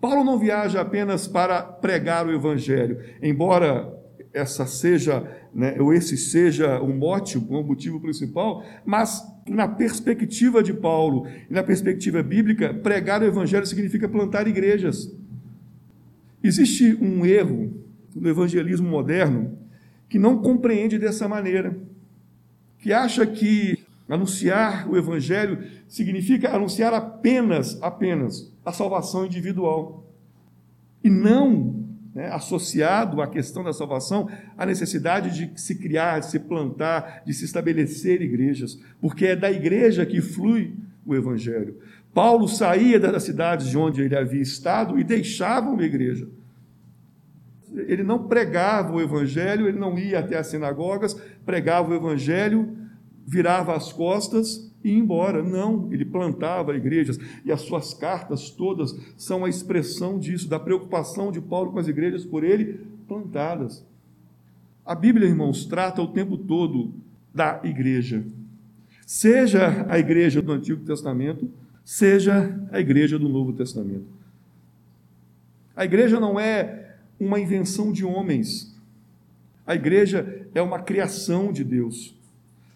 Paulo 0.00 0.24
não 0.24 0.38
viaja 0.38 0.80
apenas 0.80 1.28
para 1.28 1.62
pregar 1.62 2.26
o 2.26 2.32
evangelho, 2.32 2.98
embora 3.22 3.94
essa 4.32 4.66
seja, 4.66 5.22
né, 5.54 5.76
ou 5.80 5.94
esse 5.94 6.16
seja 6.16 6.80
o 6.80 6.88
mote, 6.88 7.38
o 7.38 7.62
motivo 7.62 8.00
principal, 8.00 8.64
mas 8.84 9.22
na 9.48 9.68
perspectiva 9.68 10.60
de 10.60 10.74
Paulo 10.74 11.28
e 11.48 11.54
na 11.54 11.62
perspectiva 11.62 12.20
bíblica, 12.20 12.74
pregar 12.74 13.22
o 13.22 13.26
evangelho 13.26 13.64
significa 13.64 14.08
plantar 14.08 14.48
igrejas. 14.48 15.14
Existe 16.42 16.98
um 17.00 17.24
erro 17.24 17.72
no 18.14 18.28
evangelismo 18.28 18.88
moderno 18.88 19.56
que 20.08 20.18
não 20.18 20.42
compreende 20.42 20.98
dessa 20.98 21.28
maneira, 21.28 21.78
que 22.78 22.92
acha 22.92 23.24
que 23.24 23.83
Anunciar 24.08 24.88
o 24.88 24.96
Evangelho 24.96 25.66
significa 25.88 26.54
anunciar 26.54 26.92
apenas, 26.92 27.80
apenas 27.80 28.52
a 28.64 28.72
salvação 28.72 29.24
individual. 29.24 30.06
E 31.02 31.08
não 31.08 31.84
né, 32.14 32.28
associado 32.28 33.20
à 33.20 33.26
questão 33.26 33.64
da 33.64 33.72
salvação 33.72 34.28
a 34.56 34.66
necessidade 34.66 35.30
de 35.34 35.60
se 35.60 35.74
criar, 35.76 36.20
de 36.20 36.26
se 36.26 36.38
plantar, 36.38 37.22
de 37.26 37.32
se 37.32 37.44
estabelecer 37.44 38.20
igrejas, 38.20 38.78
porque 39.00 39.26
é 39.26 39.36
da 39.36 39.50
igreja 39.50 40.04
que 40.06 40.20
flui 40.20 40.74
o 41.04 41.14
Evangelho. 41.14 41.78
Paulo 42.12 42.46
saía 42.46 43.00
das 43.00 43.24
cidades 43.24 43.68
de 43.68 43.76
onde 43.76 44.02
ele 44.02 44.16
havia 44.16 44.40
estado 44.40 44.98
e 44.98 45.02
deixava 45.02 45.68
uma 45.68 45.82
igreja. 45.82 46.28
Ele 47.72 48.04
não 48.04 48.28
pregava 48.28 48.92
o 48.92 49.00
Evangelho, 49.00 49.66
ele 49.66 49.78
não 49.78 49.98
ia 49.98 50.20
até 50.20 50.38
as 50.38 50.46
sinagogas, 50.46 51.14
pregava 51.44 51.90
o 51.90 51.94
Evangelho 51.94 52.83
virava 53.26 53.74
as 53.74 53.92
costas 53.92 54.70
e 54.82 54.90
ia 54.90 54.98
embora. 54.98 55.42
Não, 55.42 55.92
ele 55.92 56.04
plantava 56.04 56.76
igrejas 56.76 57.18
e 57.44 57.50
as 57.50 57.62
suas 57.62 57.94
cartas 57.94 58.50
todas 58.50 58.94
são 59.16 59.44
a 59.44 59.48
expressão 59.48 60.18
disso, 60.18 60.48
da 60.48 60.60
preocupação 60.60 61.32
de 61.32 61.40
Paulo 61.40 61.72
com 61.72 61.78
as 61.78 61.88
igrejas 61.88 62.24
por 62.24 62.44
ele 62.44 62.80
plantadas. 63.08 63.84
A 64.84 64.94
Bíblia, 64.94 65.28
irmãos, 65.28 65.64
trata 65.64 66.02
o 66.02 66.08
tempo 66.08 66.36
todo 66.36 66.92
da 67.34 67.60
igreja. 67.64 68.24
Seja 69.06 69.86
a 69.88 69.98
igreja 69.98 70.40
do 70.42 70.52
Antigo 70.52 70.84
Testamento, 70.84 71.50
seja 71.84 72.58
a 72.70 72.80
igreja 72.80 73.18
do 73.18 73.28
Novo 73.28 73.52
Testamento. 73.52 74.06
A 75.76 75.84
igreja 75.84 76.20
não 76.20 76.38
é 76.38 76.96
uma 77.18 77.40
invenção 77.40 77.92
de 77.92 78.04
homens. 78.04 78.74
A 79.66 79.74
igreja 79.74 80.46
é 80.54 80.62
uma 80.62 80.80
criação 80.80 81.52
de 81.52 81.64
Deus. 81.64 82.14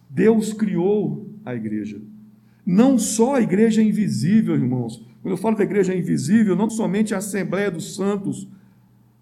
Deus 0.08 0.52
criou 0.52 1.28
a 1.44 1.54
igreja. 1.54 2.00
Não 2.64 2.98
só 2.98 3.36
a 3.36 3.40
igreja 3.40 3.82
invisível, 3.82 4.54
irmãos. 4.54 5.04
Quando 5.22 5.32
eu 5.32 5.38
falo 5.38 5.56
da 5.56 5.64
igreja 5.64 5.94
invisível, 5.94 6.54
não 6.54 6.68
somente 6.68 7.14
a 7.14 7.18
Assembleia 7.18 7.70
dos 7.70 7.94
Santos, 7.94 8.48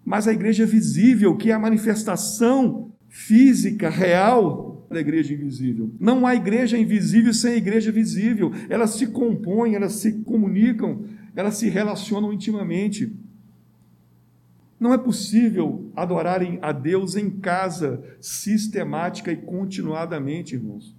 mas 0.03 0.27
a 0.27 0.33
igreja 0.33 0.65
visível, 0.65 1.35
que 1.35 1.51
é 1.51 1.53
a 1.53 1.59
manifestação 1.59 2.91
física, 3.09 3.89
real 3.89 4.87
da 4.89 4.99
igreja 4.99 5.33
invisível. 5.33 5.91
Não 5.99 6.25
há 6.25 6.35
igreja 6.35 6.77
invisível 6.77 7.33
sem 7.33 7.55
igreja 7.55 7.91
visível. 7.91 8.51
Elas 8.69 8.91
se 8.91 9.07
compõem, 9.07 9.75
elas 9.75 9.93
se 9.93 10.13
comunicam, 10.23 11.03
elas 11.35 11.55
se 11.55 11.67
relacionam 11.69 12.31
intimamente. 12.31 13.13
Não 14.79 14.93
é 14.93 14.97
possível 14.97 15.89
adorarem 15.95 16.59
a 16.61 16.71
Deus 16.71 17.15
em 17.15 17.29
casa, 17.29 18.03
sistemática 18.21 19.31
e 19.31 19.37
continuadamente, 19.37 20.55
irmãos, 20.55 20.95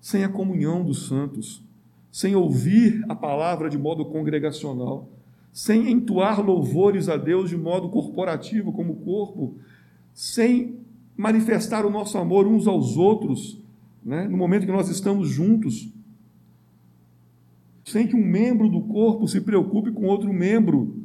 sem 0.00 0.24
a 0.24 0.28
comunhão 0.28 0.84
dos 0.84 1.06
santos, 1.06 1.62
sem 2.10 2.36
ouvir 2.36 3.04
a 3.08 3.14
palavra 3.14 3.68
de 3.68 3.78
modo 3.78 4.04
congregacional, 4.04 5.08
sem 5.52 5.90
entoar 5.90 6.44
louvores 6.44 7.08
a 7.08 7.16
Deus 7.16 7.50
de 7.50 7.56
modo 7.56 7.88
corporativo, 7.88 8.72
como 8.72 8.96
corpo, 8.96 9.56
sem 10.14 10.78
manifestar 11.16 11.84
o 11.84 11.90
nosso 11.90 12.16
amor 12.16 12.46
uns 12.46 12.66
aos 12.66 12.96
outros, 12.96 13.60
né, 14.04 14.26
no 14.28 14.36
momento 14.36 14.66
que 14.66 14.72
nós 14.72 14.88
estamos 14.88 15.28
juntos, 15.28 15.92
sem 17.84 18.06
que 18.06 18.16
um 18.16 18.24
membro 18.24 18.68
do 18.68 18.80
corpo 18.82 19.26
se 19.26 19.40
preocupe 19.40 19.90
com 19.90 20.06
outro 20.06 20.32
membro, 20.32 20.96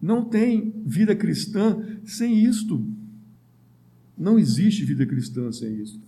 não 0.00 0.24
tem 0.24 0.72
vida 0.84 1.14
cristã 1.14 1.98
sem 2.04 2.38
isto. 2.44 2.84
Não 4.16 4.38
existe 4.38 4.84
vida 4.84 5.04
cristã 5.04 5.50
sem 5.52 5.74
isso. 5.76 6.00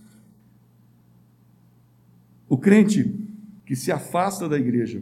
O 2.47 2.57
crente 2.57 3.13
que 3.65 3.75
se 3.75 3.91
afasta 3.91 4.47
da 4.47 4.57
igreja, 4.57 5.01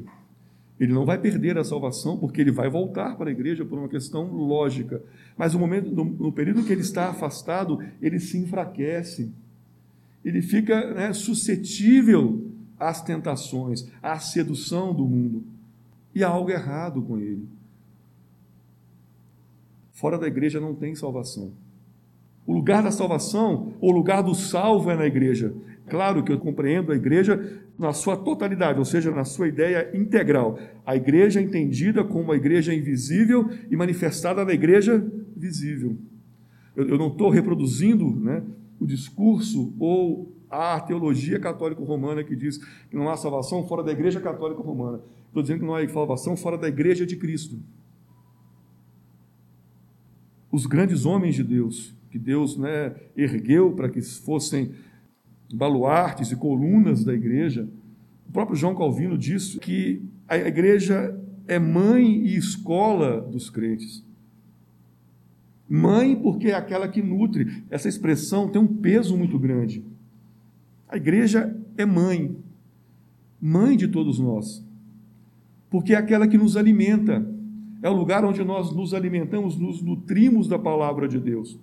ele 0.79 0.93
não 0.93 1.05
vai 1.05 1.19
perder 1.19 1.57
a 1.57 1.63
salvação, 1.63 2.17
porque 2.17 2.39
ele 2.39 2.51
vai 2.51 2.69
voltar 2.69 3.15
para 3.17 3.29
a 3.29 3.33
igreja 3.33 3.65
por 3.65 3.77
uma 3.77 3.89
questão 3.89 4.31
lógica. 4.31 5.01
Mas 5.35 5.53
no, 5.53 5.59
momento, 5.59 5.89
no 5.91 6.31
período 6.31 6.63
que 6.63 6.71
ele 6.71 6.81
está 6.81 7.09
afastado, 7.09 7.79
ele 8.01 8.19
se 8.19 8.37
enfraquece. 8.37 9.31
Ele 10.23 10.41
fica 10.41 10.93
né, 10.93 11.13
suscetível 11.13 12.47
às 12.77 13.01
tentações, 13.01 13.87
à 14.01 14.19
sedução 14.19 14.93
do 14.93 15.05
mundo. 15.05 15.43
E 16.13 16.23
há 16.23 16.27
algo 16.27 16.49
errado 16.49 17.01
com 17.01 17.17
ele. 17.17 17.58
Fora 19.99 20.17
da 20.17 20.27
igreja 20.27 20.61
não 20.61 20.73
tem 20.73 20.95
salvação. 20.95 21.51
O 22.47 22.53
lugar 22.53 22.81
da 22.81 22.89
salvação, 22.89 23.73
o 23.81 23.91
lugar 23.91 24.23
do 24.23 24.33
salvo 24.33 24.89
é 24.89 24.95
na 24.95 25.05
igreja. 25.05 25.53
Claro 25.89 26.23
que 26.23 26.31
eu 26.31 26.39
compreendo 26.39 26.93
a 26.93 26.95
igreja 26.95 27.61
na 27.77 27.91
sua 27.91 28.15
totalidade, 28.15 28.79
ou 28.79 28.85
seja, 28.85 29.11
na 29.11 29.25
sua 29.25 29.49
ideia 29.49 29.91
integral. 29.93 30.57
A 30.85 30.95
igreja 30.95 31.41
entendida 31.41 32.01
como 32.01 32.31
a 32.31 32.37
igreja 32.37 32.73
invisível 32.73 33.49
e 33.69 33.75
manifestada 33.75 34.45
na 34.45 34.53
igreja 34.53 35.05
visível. 35.35 35.97
Eu, 36.77 36.87
eu 36.87 36.97
não 36.97 37.09
estou 37.09 37.29
reproduzindo 37.29 38.09
né, 38.21 38.41
o 38.79 38.87
discurso 38.87 39.75
ou 39.77 40.33
a 40.49 40.79
teologia 40.79 41.41
católico-romana 41.41 42.23
que 42.23 42.37
diz 42.37 42.57
que 42.89 42.95
não 42.95 43.09
há 43.09 43.17
salvação 43.17 43.67
fora 43.67 43.83
da 43.83 43.91
igreja 43.91 44.21
católica 44.21 44.61
romana. 44.61 45.01
Estou 45.27 45.41
dizendo 45.41 45.59
que 45.59 45.65
não 45.65 45.75
há 45.75 45.85
salvação 45.89 46.37
fora 46.37 46.57
da 46.57 46.69
igreja 46.69 47.05
de 47.05 47.17
Cristo 47.17 47.59
os 50.51 50.65
grandes 50.65 51.05
homens 51.05 51.35
de 51.35 51.43
Deus, 51.43 51.93
que 52.09 52.17
Deus 52.17 52.57
né, 52.57 52.95
ergueu 53.15 53.71
para 53.73 53.89
que 53.89 54.01
fossem 54.01 54.71
baluartes 55.53 56.31
e 56.31 56.35
colunas 56.35 57.03
da 57.03 57.13
igreja. 57.13 57.67
O 58.27 58.31
próprio 58.31 58.55
João 58.55 58.75
Calvino 58.75 59.17
disse 59.17 59.59
que 59.59 60.01
a 60.27 60.37
igreja 60.37 61.19
é 61.47 61.57
mãe 61.57 62.25
e 62.25 62.35
escola 62.35 63.21
dos 63.21 63.49
crentes. 63.49 64.03
Mãe, 65.67 66.15
porque 66.15 66.47
é 66.47 66.55
aquela 66.55 66.87
que 66.87 67.01
nutre. 67.01 67.63
Essa 67.69 67.87
expressão 67.87 68.47
tem 68.49 68.61
um 68.61 68.67
peso 68.67 69.15
muito 69.17 69.37
grande. 69.37 69.83
A 70.87 70.97
igreja 70.97 71.55
é 71.77 71.85
mãe, 71.85 72.35
mãe 73.39 73.77
de 73.77 73.87
todos 73.87 74.19
nós, 74.19 74.65
porque 75.69 75.93
é 75.93 75.97
aquela 75.97 76.27
que 76.27 76.37
nos 76.37 76.57
alimenta, 76.57 77.25
é 77.81 77.89
o 77.89 77.93
lugar 77.93 78.25
onde 78.25 78.43
nós 78.43 78.73
nos 78.73 78.93
alimentamos, 78.93 79.57
nos 79.57 79.81
nutrimos 79.81 80.47
da 80.47 80.59
palavra 80.59 81.07
de 81.07 81.19
Deus. 81.19 81.57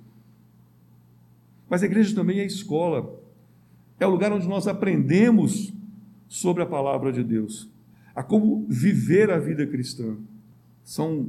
Mas 1.69 1.83
a 1.83 1.87
igreja 1.87 2.15
também 2.15 2.41
é 2.41 2.47
escola, 2.47 3.21
é 3.99 4.07
o 4.07 4.11
lugar 4.11 4.33
onde 4.33 4.49
nós 4.49 4.67
aprendemos 4.67 5.73
sobre 6.29 6.63
a 6.63 6.67
palavra 6.67 7.13
de 7.13 7.23
Deus, 7.23 7.71
a 8.15 8.23
como 8.23 8.67
viver 8.69 9.31
a 9.31 9.39
vida 9.39 9.67
cristã. 9.67 10.17
São 10.83 11.29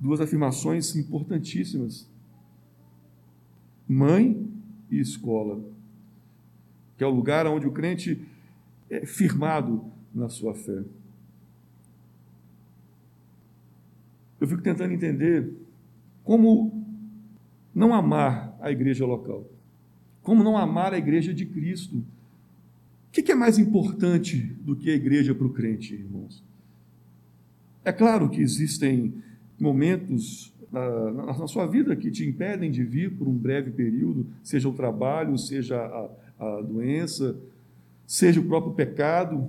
duas 0.00 0.20
afirmações 0.20 0.96
importantíssimas. 0.96 2.08
Mãe 3.88 4.48
e 4.90 4.98
escola, 4.98 5.60
que 6.96 7.04
é 7.04 7.06
o 7.06 7.10
lugar 7.10 7.46
onde 7.46 7.66
o 7.66 7.72
crente 7.72 8.26
é 8.88 9.04
firmado 9.04 9.84
na 10.14 10.28
sua 10.28 10.54
fé. 10.54 10.82
Eu 14.42 14.48
fico 14.48 14.60
tentando 14.60 14.92
entender 14.92 15.52
como 16.24 16.84
não 17.72 17.94
amar 17.94 18.58
a 18.60 18.72
igreja 18.72 19.06
local, 19.06 19.48
como 20.20 20.42
não 20.42 20.58
amar 20.58 20.92
a 20.92 20.98
igreja 20.98 21.32
de 21.32 21.46
Cristo. 21.46 21.98
O 21.98 23.12
que 23.12 23.30
é 23.30 23.36
mais 23.36 23.56
importante 23.56 24.38
do 24.38 24.74
que 24.74 24.90
a 24.90 24.94
igreja 24.94 25.32
para 25.32 25.46
o 25.46 25.52
crente, 25.52 25.94
irmãos? 25.94 26.42
É 27.84 27.92
claro 27.92 28.28
que 28.28 28.40
existem 28.40 29.14
momentos 29.60 30.52
na, 30.72 31.12
na, 31.12 31.46
sua 31.46 31.68
vida 31.68 31.94
que 31.94 32.10
te 32.10 32.28
impedem 32.28 32.68
de 32.68 32.82
vir 32.82 33.12
por 33.12 33.28
um 33.28 33.38
breve 33.38 33.70
período, 33.70 34.26
seja 34.42 34.68
o 34.68 34.74
trabalho, 34.74 35.38
seja 35.38 35.80
a, 35.80 36.10
a 36.44 36.62
doença, 36.62 37.38
seja 38.08 38.40
o 38.40 38.44
próprio 38.44 38.74
pecado. 38.74 39.48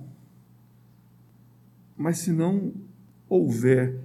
Mas 1.97 2.19
se 2.19 2.31
não 2.31 2.71
houver 3.27 4.02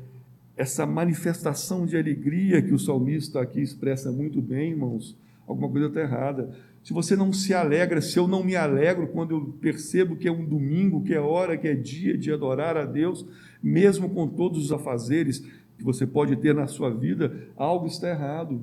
essa 0.58 0.84
manifestação 0.84 1.86
de 1.86 1.96
alegria 1.96 2.60
que 2.60 2.74
o 2.74 2.78
salmista 2.80 3.40
aqui 3.40 3.60
expressa 3.60 4.10
muito 4.10 4.42
bem, 4.42 4.72
irmãos, 4.72 5.16
alguma 5.46 5.70
coisa 5.70 5.86
está 5.86 6.00
errada. 6.00 6.50
Se 6.82 6.92
você 6.92 7.14
não 7.14 7.32
se 7.32 7.54
alegra, 7.54 8.00
se 8.00 8.18
eu 8.18 8.26
não 8.26 8.42
me 8.42 8.56
alegro 8.56 9.06
quando 9.06 9.36
eu 9.36 9.56
percebo 9.60 10.16
que 10.16 10.26
é 10.26 10.32
um 10.32 10.44
domingo, 10.44 11.04
que 11.04 11.14
é 11.14 11.20
hora, 11.20 11.56
que 11.56 11.68
é 11.68 11.74
dia 11.74 12.18
de 12.18 12.32
adorar 12.32 12.76
a 12.76 12.84
Deus, 12.84 13.24
mesmo 13.62 14.10
com 14.10 14.26
todos 14.26 14.64
os 14.64 14.72
afazeres 14.72 15.38
que 15.78 15.84
você 15.84 16.04
pode 16.04 16.34
ter 16.34 16.52
na 16.52 16.66
sua 16.66 16.90
vida, 16.90 17.48
algo 17.56 17.86
está 17.86 18.08
errado. 18.08 18.60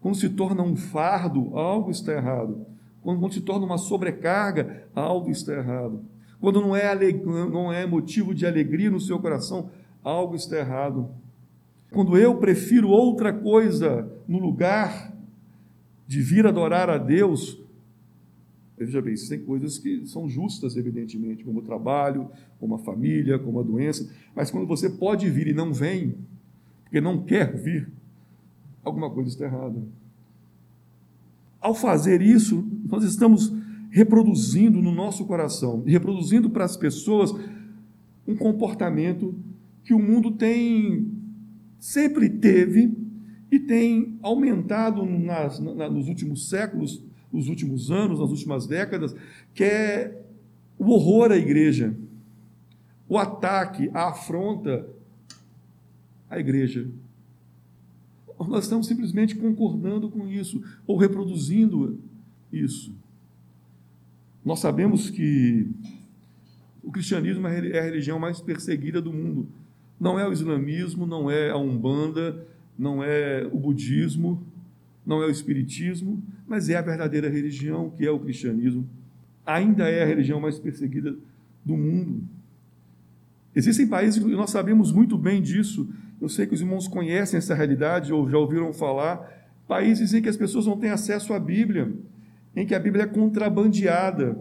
Quando 0.00 0.14
se 0.14 0.28
torna 0.28 0.62
um 0.62 0.76
fardo, 0.76 1.58
algo 1.58 1.90
está 1.90 2.12
errado. 2.12 2.64
Quando 3.02 3.32
se 3.32 3.40
torna 3.40 3.66
uma 3.66 3.78
sobrecarga, 3.78 4.84
algo 4.94 5.32
está 5.32 5.52
errado. 5.52 6.00
Quando 6.40 6.60
não 6.60 6.76
é, 6.76 6.94
não 7.24 7.72
é 7.72 7.84
motivo 7.86 8.32
de 8.32 8.46
alegria 8.46 8.88
no 8.88 9.00
seu 9.00 9.18
coração, 9.18 9.70
algo 10.04 10.36
está 10.36 10.58
errado. 10.58 11.23
Quando 11.94 12.18
eu 12.18 12.36
prefiro 12.38 12.88
outra 12.88 13.32
coisa 13.32 14.12
no 14.26 14.40
lugar 14.40 15.16
de 16.08 16.20
vir 16.20 16.44
adorar 16.44 16.90
a 16.90 16.98
Deus, 16.98 17.62
veja 18.76 19.00
bem, 19.00 19.14
tem 19.14 19.38
coisas 19.38 19.78
que 19.78 20.04
são 20.04 20.28
justas, 20.28 20.76
evidentemente, 20.76 21.44
como 21.44 21.60
o 21.60 21.62
trabalho, 21.62 22.28
como 22.58 22.74
a 22.74 22.80
família, 22.80 23.38
como 23.38 23.60
a 23.60 23.62
doença, 23.62 24.12
mas 24.34 24.50
quando 24.50 24.66
você 24.66 24.90
pode 24.90 25.30
vir 25.30 25.46
e 25.46 25.54
não 25.54 25.72
vem, 25.72 26.16
porque 26.82 27.00
não 27.00 27.22
quer 27.22 27.54
vir, 27.56 27.88
alguma 28.82 29.08
coisa 29.08 29.30
está 29.30 29.44
errada. 29.44 29.80
Ao 31.60 31.76
fazer 31.76 32.20
isso, 32.20 32.66
nós 32.86 33.04
estamos 33.04 33.52
reproduzindo 33.88 34.82
no 34.82 34.90
nosso 34.90 35.24
coração 35.24 35.84
reproduzindo 35.86 36.50
para 36.50 36.64
as 36.64 36.76
pessoas 36.76 37.32
um 38.26 38.34
comportamento 38.34 39.32
que 39.84 39.94
o 39.94 40.00
mundo 40.00 40.32
tem 40.32 41.23
sempre 41.84 42.30
teve 42.30 42.96
e 43.52 43.58
tem 43.58 44.18
aumentado 44.22 45.04
nas, 45.04 45.60
na, 45.60 45.86
nos 45.90 46.08
últimos 46.08 46.48
séculos, 46.48 47.04
nos 47.30 47.46
últimos 47.46 47.90
anos, 47.90 48.20
nas 48.20 48.30
últimas 48.30 48.66
décadas, 48.66 49.14
que 49.52 49.62
é 49.62 50.24
o 50.78 50.90
horror 50.92 51.30
à 51.30 51.36
igreja, 51.36 51.94
o 53.06 53.18
ataque, 53.18 53.90
a 53.92 54.08
afronta 54.08 54.88
à 56.30 56.38
igreja. 56.38 56.88
Nós 58.48 58.64
estamos 58.64 58.86
simplesmente 58.86 59.34
concordando 59.34 60.08
com 60.08 60.26
isso, 60.26 60.62
ou 60.86 60.96
reproduzindo 60.96 62.00
isso. 62.50 62.94
Nós 64.42 64.58
sabemos 64.58 65.10
que 65.10 65.68
o 66.82 66.90
cristianismo 66.90 67.46
é 67.46 67.78
a 67.78 67.82
religião 67.82 68.18
mais 68.18 68.40
perseguida 68.40 69.02
do 69.02 69.12
mundo. 69.12 69.46
Não 69.98 70.18
é 70.18 70.28
o 70.28 70.32
islamismo, 70.32 71.06
não 71.06 71.30
é 71.30 71.50
a 71.50 71.56
umbanda, 71.56 72.46
não 72.78 73.02
é 73.02 73.48
o 73.52 73.58
budismo, 73.58 74.44
não 75.06 75.22
é 75.22 75.26
o 75.26 75.30
espiritismo, 75.30 76.22
mas 76.46 76.68
é 76.68 76.76
a 76.76 76.82
verdadeira 76.82 77.28
religião, 77.28 77.90
que 77.90 78.04
é 78.04 78.10
o 78.10 78.18
cristianismo. 78.18 78.88
Ainda 79.46 79.88
é 79.88 80.02
a 80.02 80.06
religião 80.06 80.40
mais 80.40 80.58
perseguida 80.58 81.14
do 81.64 81.76
mundo. 81.76 82.22
Existem 83.54 83.86
países, 83.86 84.22
e 84.22 84.26
nós 84.30 84.50
sabemos 84.50 84.90
muito 84.90 85.16
bem 85.16 85.40
disso, 85.40 85.88
eu 86.20 86.28
sei 86.28 86.46
que 86.46 86.54
os 86.54 86.60
irmãos 86.60 86.88
conhecem 86.88 87.38
essa 87.38 87.54
realidade 87.54 88.12
ou 88.12 88.28
já 88.28 88.38
ouviram 88.38 88.72
falar, 88.72 89.30
países 89.68 90.12
em 90.12 90.22
que 90.22 90.28
as 90.28 90.36
pessoas 90.36 90.66
não 90.66 90.76
têm 90.76 90.90
acesso 90.90 91.32
à 91.32 91.38
Bíblia, 91.38 91.92
em 92.56 92.66
que 92.66 92.74
a 92.74 92.78
Bíblia 92.78 93.04
é 93.04 93.06
contrabandeada, 93.06 94.38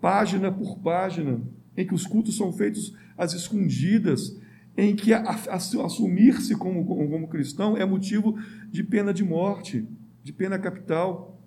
página 0.00 0.50
por 0.50 0.78
página, 0.78 1.40
em 1.76 1.86
que 1.86 1.94
os 1.94 2.06
cultos 2.06 2.36
são 2.36 2.52
feitos 2.52 2.94
às 3.16 3.34
escondidas, 3.34 4.36
em 4.76 4.94
que 4.94 5.12
assumir-se 5.14 6.54
como, 6.54 6.84
como, 6.84 7.28
cristão 7.28 7.76
é 7.76 7.84
motivo 7.84 8.38
de 8.70 8.84
pena 8.84 9.12
de 9.12 9.24
morte, 9.24 9.86
de 10.22 10.32
pena 10.32 10.58
capital. 10.58 11.40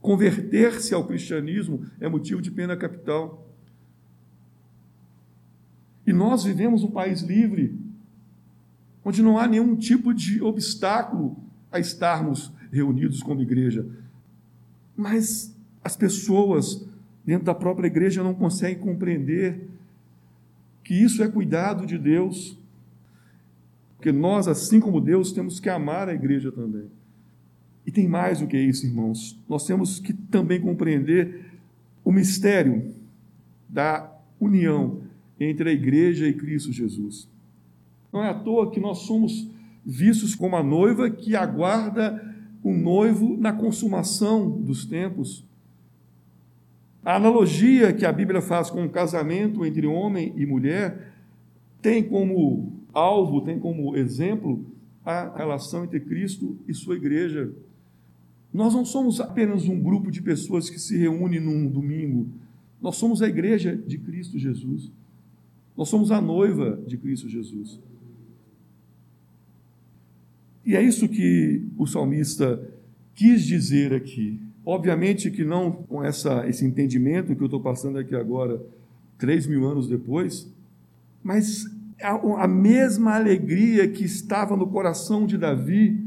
Converter-se 0.00 0.94
ao 0.94 1.06
cristianismo 1.06 1.86
é 1.98 2.08
motivo 2.08 2.42
de 2.42 2.50
pena 2.50 2.76
capital. 2.76 3.48
E 6.06 6.12
nós 6.12 6.44
vivemos 6.44 6.82
um 6.82 6.90
país 6.90 7.22
livre, 7.22 7.78
onde 9.04 9.22
não 9.22 9.38
há 9.38 9.46
nenhum 9.46 9.76
tipo 9.76 10.12
de 10.12 10.42
obstáculo 10.42 11.36
a 11.72 11.78
estarmos 11.78 12.52
reunidos 12.70 13.22
como 13.22 13.40
igreja. 13.40 13.86
Mas 14.96 15.56
as 15.82 15.96
pessoas 15.96 16.86
dentro 17.24 17.44
da 17.44 17.54
própria 17.54 17.86
igreja 17.86 18.22
não 18.22 18.34
conseguem 18.34 18.78
compreender 18.78 19.68
que 20.90 20.94
isso 20.94 21.22
é 21.22 21.28
cuidado 21.28 21.86
de 21.86 21.96
Deus, 21.96 22.58
porque 23.96 24.10
nós, 24.10 24.48
assim 24.48 24.80
como 24.80 25.00
Deus, 25.00 25.30
temos 25.30 25.60
que 25.60 25.68
amar 25.68 26.08
a 26.08 26.12
igreja 26.12 26.50
também. 26.50 26.86
E 27.86 27.92
tem 27.92 28.08
mais 28.08 28.40
do 28.40 28.48
que 28.48 28.58
isso, 28.58 28.86
irmãos. 28.86 29.38
Nós 29.48 29.64
temos 29.64 30.00
que 30.00 30.12
também 30.12 30.60
compreender 30.60 31.44
o 32.04 32.10
mistério 32.10 32.92
da 33.68 34.12
união 34.40 35.02
entre 35.38 35.70
a 35.70 35.72
igreja 35.72 36.26
e 36.26 36.34
Cristo 36.34 36.72
Jesus. 36.72 37.28
Não 38.12 38.24
é 38.24 38.28
à 38.28 38.34
toa 38.34 38.72
que 38.72 38.80
nós 38.80 38.98
somos 38.98 39.48
vistos 39.86 40.34
como 40.34 40.56
a 40.56 40.62
noiva 40.62 41.08
que 41.08 41.36
aguarda 41.36 42.20
o 42.64 42.72
noivo 42.72 43.36
na 43.36 43.52
consumação 43.52 44.50
dos 44.50 44.84
tempos. 44.84 45.44
A 47.04 47.16
analogia 47.16 47.92
que 47.92 48.04
a 48.04 48.12
Bíblia 48.12 48.42
faz 48.42 48.70
com 48.70 48.84
o 48.84 48.90
casamento 48.90 49.64
entre 49.64 49.86
homem 49.86 50.34
e 50.36 50.44
mulher 50.44 51.12
tem 51.80 52.02
como 52.02 52.72
alvo, 52.92 53.40
tem 53.40 53.58
como 53.58 53.96
exemplo 53.96 54.66
a 55.04 55.34
relação 55.36 55.84
entre 55.84 56.00
Cristo 56.00 56.58
e 56.68 56.74
sua 56.74 56.96
igreja. 56.96 57.50
Nós 58.52 58.74
não 58.74 58.84
somos 58.84 59.20
apenas 59.20 59.64
um 59.66 59.80
grupo 59.80 60.10
de 60.10 60.20
pessoas 60.20 60.68
que 60.68 60.78
se 60.78 60.96
reúne 60.96 61.40
num 61.40 61.66
domingo. 61.66 62.28
Nós 62.82 62.96
somos 62.96 63.22
a 63.22 63.28
igreja 63.28 63.76
de 63.76 63.96
Cristo 63.96 64.38
Jesus. 64.38 64.90
Nós 65.76 65.88
somos 65.88 66.10
a 66.10 66.20
noiva 66.20 66.82
de 66.86 66.98
Cristo 66.98 67.28
Jesus. 67.28 67.80
E 70.66 70.76
é 70.76 70.82
isso 70.82 71.08
que 71.08 71.64
o 71.78 71.86
salmista 71.86 72.62
quis 73.14 73.44
dizer 73.44 73.94
aqui. 73.94 74.38
Obviamente 74.64 75.30
que 75.30 75.44
não 75.44 75.72
com 75.72 76.04
essa, 76.04 76.46
esse 76.48 76.64
entendimento 76.64 77.34
que 77.34 77.42
eu 77.42 77.46
estou 77.46 77.60
passando 77.60 77.98
aqui 77.98 78.14
agora, 78.14 78.60
três 79.18 79.46
mil 79.46 79.66
anos 79.66 79.88
depois, 79.88 80.52
mas 81.22 81.64
a, 82.02 82.44
a 82.44 82.48
mesma 82.48 83.14
alegria 83.14 83.88
que 83.88 84.04
estava 84.04 84.56
no 84.56 84.66
coração 84.66 85.26
de 85.26 85.38
Davi 85.38 86.04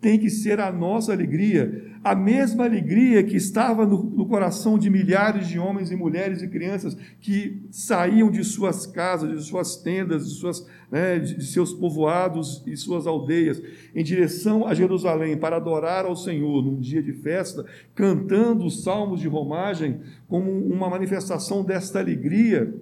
tem 0.00 0.18
que 0.18 0.30
ser 0.30 0.60
a 0.60 0.70
nossa 0.70 1.12
alegria. 1.12 1.87
A 2.02 2.14
mesma 2.14 2.64
alegria 2.64 3.24
que 3.24 3.36
estava 3.36 3.84
no, 3.84 4.02
no, 4.04 4.26
coração 4.26 4.78
de 4.78 4.88
milhares 4.88 5.48
de 5.48 5.58
homens 5.58 5.90
e 5.90 5.96
mulheres 5.96 6.42
e 6.42 6.48
crianças 6.48 6.96
que 7.20 7.62
saíam 7.70 8.30
de 8.30 8.44
suas 8.44 8.86
casas, 8.86 9.36
de 9.36 9.44
suas 9.44 9.76
tendas, 9.76 10.28
de, 10.28 10.34
suas, 10.34 10.66
né, 10.90 11.18
de 11.18 11.44
seus 11.44 11.72
povoados 11.72 12.62
e 12.66 12.76
suas 12.76 13.06
aldeias, 13.06 13.60
em 13.94 14.04
direção 14.04 14.66
a 14.66 14.74
Jerusalém 14.74 15.36
para 15.36 15.56
adorar 15.56 16.04
ao 16.04 16.14
Senhor 16.14 16.62
num 16.64 16.78
dia 16.78 17.02
de 17.02 17.12
festa, 17.12 17.64
cantando 17.94 18.64
os 18.64 18.82
salmos 18.84 19.20
de 19.20 19.28
romagem 19.28 20.00
como 20.28 20.50
uma 20.50 20.88
manifestação 20.88 21.64
desta 21.64 21.98
alegria, 21.98 22.72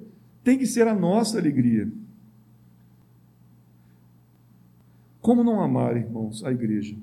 tem 0.44 0.58
que 0.58 0.66
ser 0.66 0.86
a 0.86 0.94
nossa 0.94 1.38
alegria. 1.38 1.88
Como 5.20 5.42
não 5.42 5.60
amar, 5.60 5.96
irmãos, 5.96 6.44
a 6.44 6.52
igreja? 6.52 6.96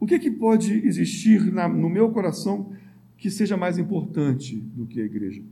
O 0.00 0.06
que, 0.06 0.14
é 0.14 0.18
que 0.18 0.30
pode 0.30 0.72
existir 0.86 1.52
na, 1.52 1.68
no 1.68 1.88
meu 1.88 2.10
coração 2.10 2.72
que 3.16 3.30
seja 3.30 3.56
mais 3.56 3.78
importante 3.78 4.56
do 4.56 4.86
que 4.86 5.00
a 5.00 5.04
igreja? 5.04 5.42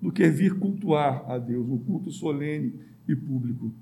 Do 0.00 0.12
que 0.12 0.28
vir 0.30 0.58
cultuar 0.58 1.28
a 1.28 1.36
Deus, 1.36 1.68
um 1.68 1.78
culto 1.78 2.10
solene 2.10 2.74
e 3.08 3.14
público? 3.14 3.72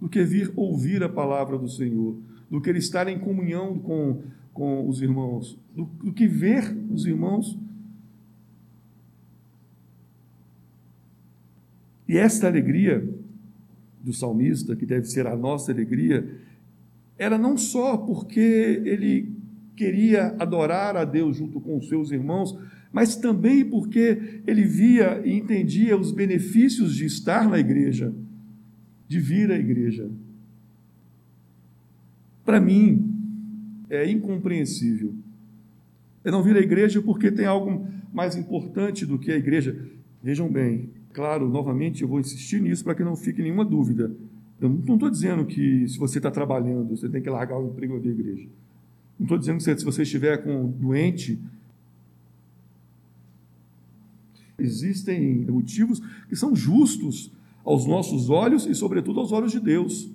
Do 0.00 0.08
que 0.08 0.22
vir 0.22 0.52
ouvir 0.54 1.02
a 1.02 1.08
palavra 1.08 1.58
do 1.58 1.68
Senhor? 1.68 2.16
Do 2.50 2.60
que 2.60 2.70
estar 2.70 3.08
em 3.08 3.18
comunhão 3.18 3.78
com, 3.78 4.22
com 4.52 4.88
os 4.88 5.02
irmãos? 5.02 5.58
Do, 5.74 5.84
do 5.84 6.12
que 6.12 6.28
ver 6.28 6.76
os 6.90 7.04
irmãos? 7.06 7.58
E 12.08 12.16
esta 12.16 12.46
alegria 12.46 13.06
do 14.00 14.12
salmista, 14.12 14.76
que 14.76 14.86
deve 14.86 15.06
ser 15.06 15.26
a 15.26 15.34
nossa 15.34 15.72
alegria, 15.72 16.43
era 17.18 17.38
não 17.38 17.56
só 17.56 17.96
porque 17.96 18.82
ele 18.84 19.32
queria 19.76 20.34
adorar 20.38 20.96
a 20.96 21.04
Deus 21.04 21.36
junto 21.36 21.60
com 21.60 21.76
os 21.76 21.88
seus 21.88 22.10
irmãos, 22.10 22.56
mas 22.92 23.16
também 23.16 23.64
porque 23.64 24.42
ele 24.46 24.64
via 24.64 25.20
e 25.24 25.32
entendia 25.34 25.96
os 25.96 26.12
benefícios 26.12 26.94
de 26.94 27.04
estar 27.04 27.48
na 27.48 27.58
igreja, 27.58 28.14
de 29.08 29.18
vir 29.18 29.50
à 29.50 29.58
igreja. 29.58 30.08
Para 32.44 32.60
mim, 32.60 33.10
é 33.90 34.08
incompreensível. 34.08 35.14
Eu 36.22 36.32
não 36.32 36.42
vir 36.42 36.56
à 36.56 36.60
igreja 36.60 37.02
porque 37.02 37.30
tem 37.30 37.46
algo 37.46 37.86
mais 38.12 38.36
importante 38.36 39.04
do 39.04 39.18
que 39.18 39.32
a 39.32 39.36
igreja. 39.36 39.76
Vejam 40.22 40.48
bem, 40.48 40.90
claro, 41.12 41.48
novamente 41.48 42.02
eu 42.02 42.08
vou 42.08 42.20
insistir 42.20 42.62
nisso 42.62 42.84
para 42.84 42.94
que 42.94 43.02
não 43.02 43.16
fique 43.16 43.42
nenhuma 43.42 43.64
dúvida. 43.64 44.14
Eu 44.60 44.68
não 44.68 44.94
estou 44.94 45.10
dizendo 45.10 45.44
que 45.44 45.86
se 45.88 45.98
você 45.98 46.18
está 46.18 46.30
trabalhando, 46.30 46.96
você 46.96 47.08
tem 47.08 47.20
que 47.20 47.28
largar 47.28 47.58
o 47.58 47.68
emprego 47.68 47.96
à 47.96 47.98
igreja. 47.98 48.48
Não 49.18 49.24
estou 49.24 49.38
dizendo 49.38 49.58
que 49.58 49.64
se 49.64 49.84
você 49.84 50.02
estiver 50.02 50.42
com 50.42 50.70
doente, 50.70 51.38
existem 54.58 55.44
motivos 55.44 56.00
que 56.28 56.36
são 56.36 56.54
justos 56.54 57.32
aos 57.64 57.86
nossos 57.86 58.30
olhos 58.30 58.66
e, 58.66 58.74
sobretudo, 58.74 59.20
aos 59.20 59.32
olhos 59.32 59.52
de 59.52 59.60
Deus. 59.60 60.10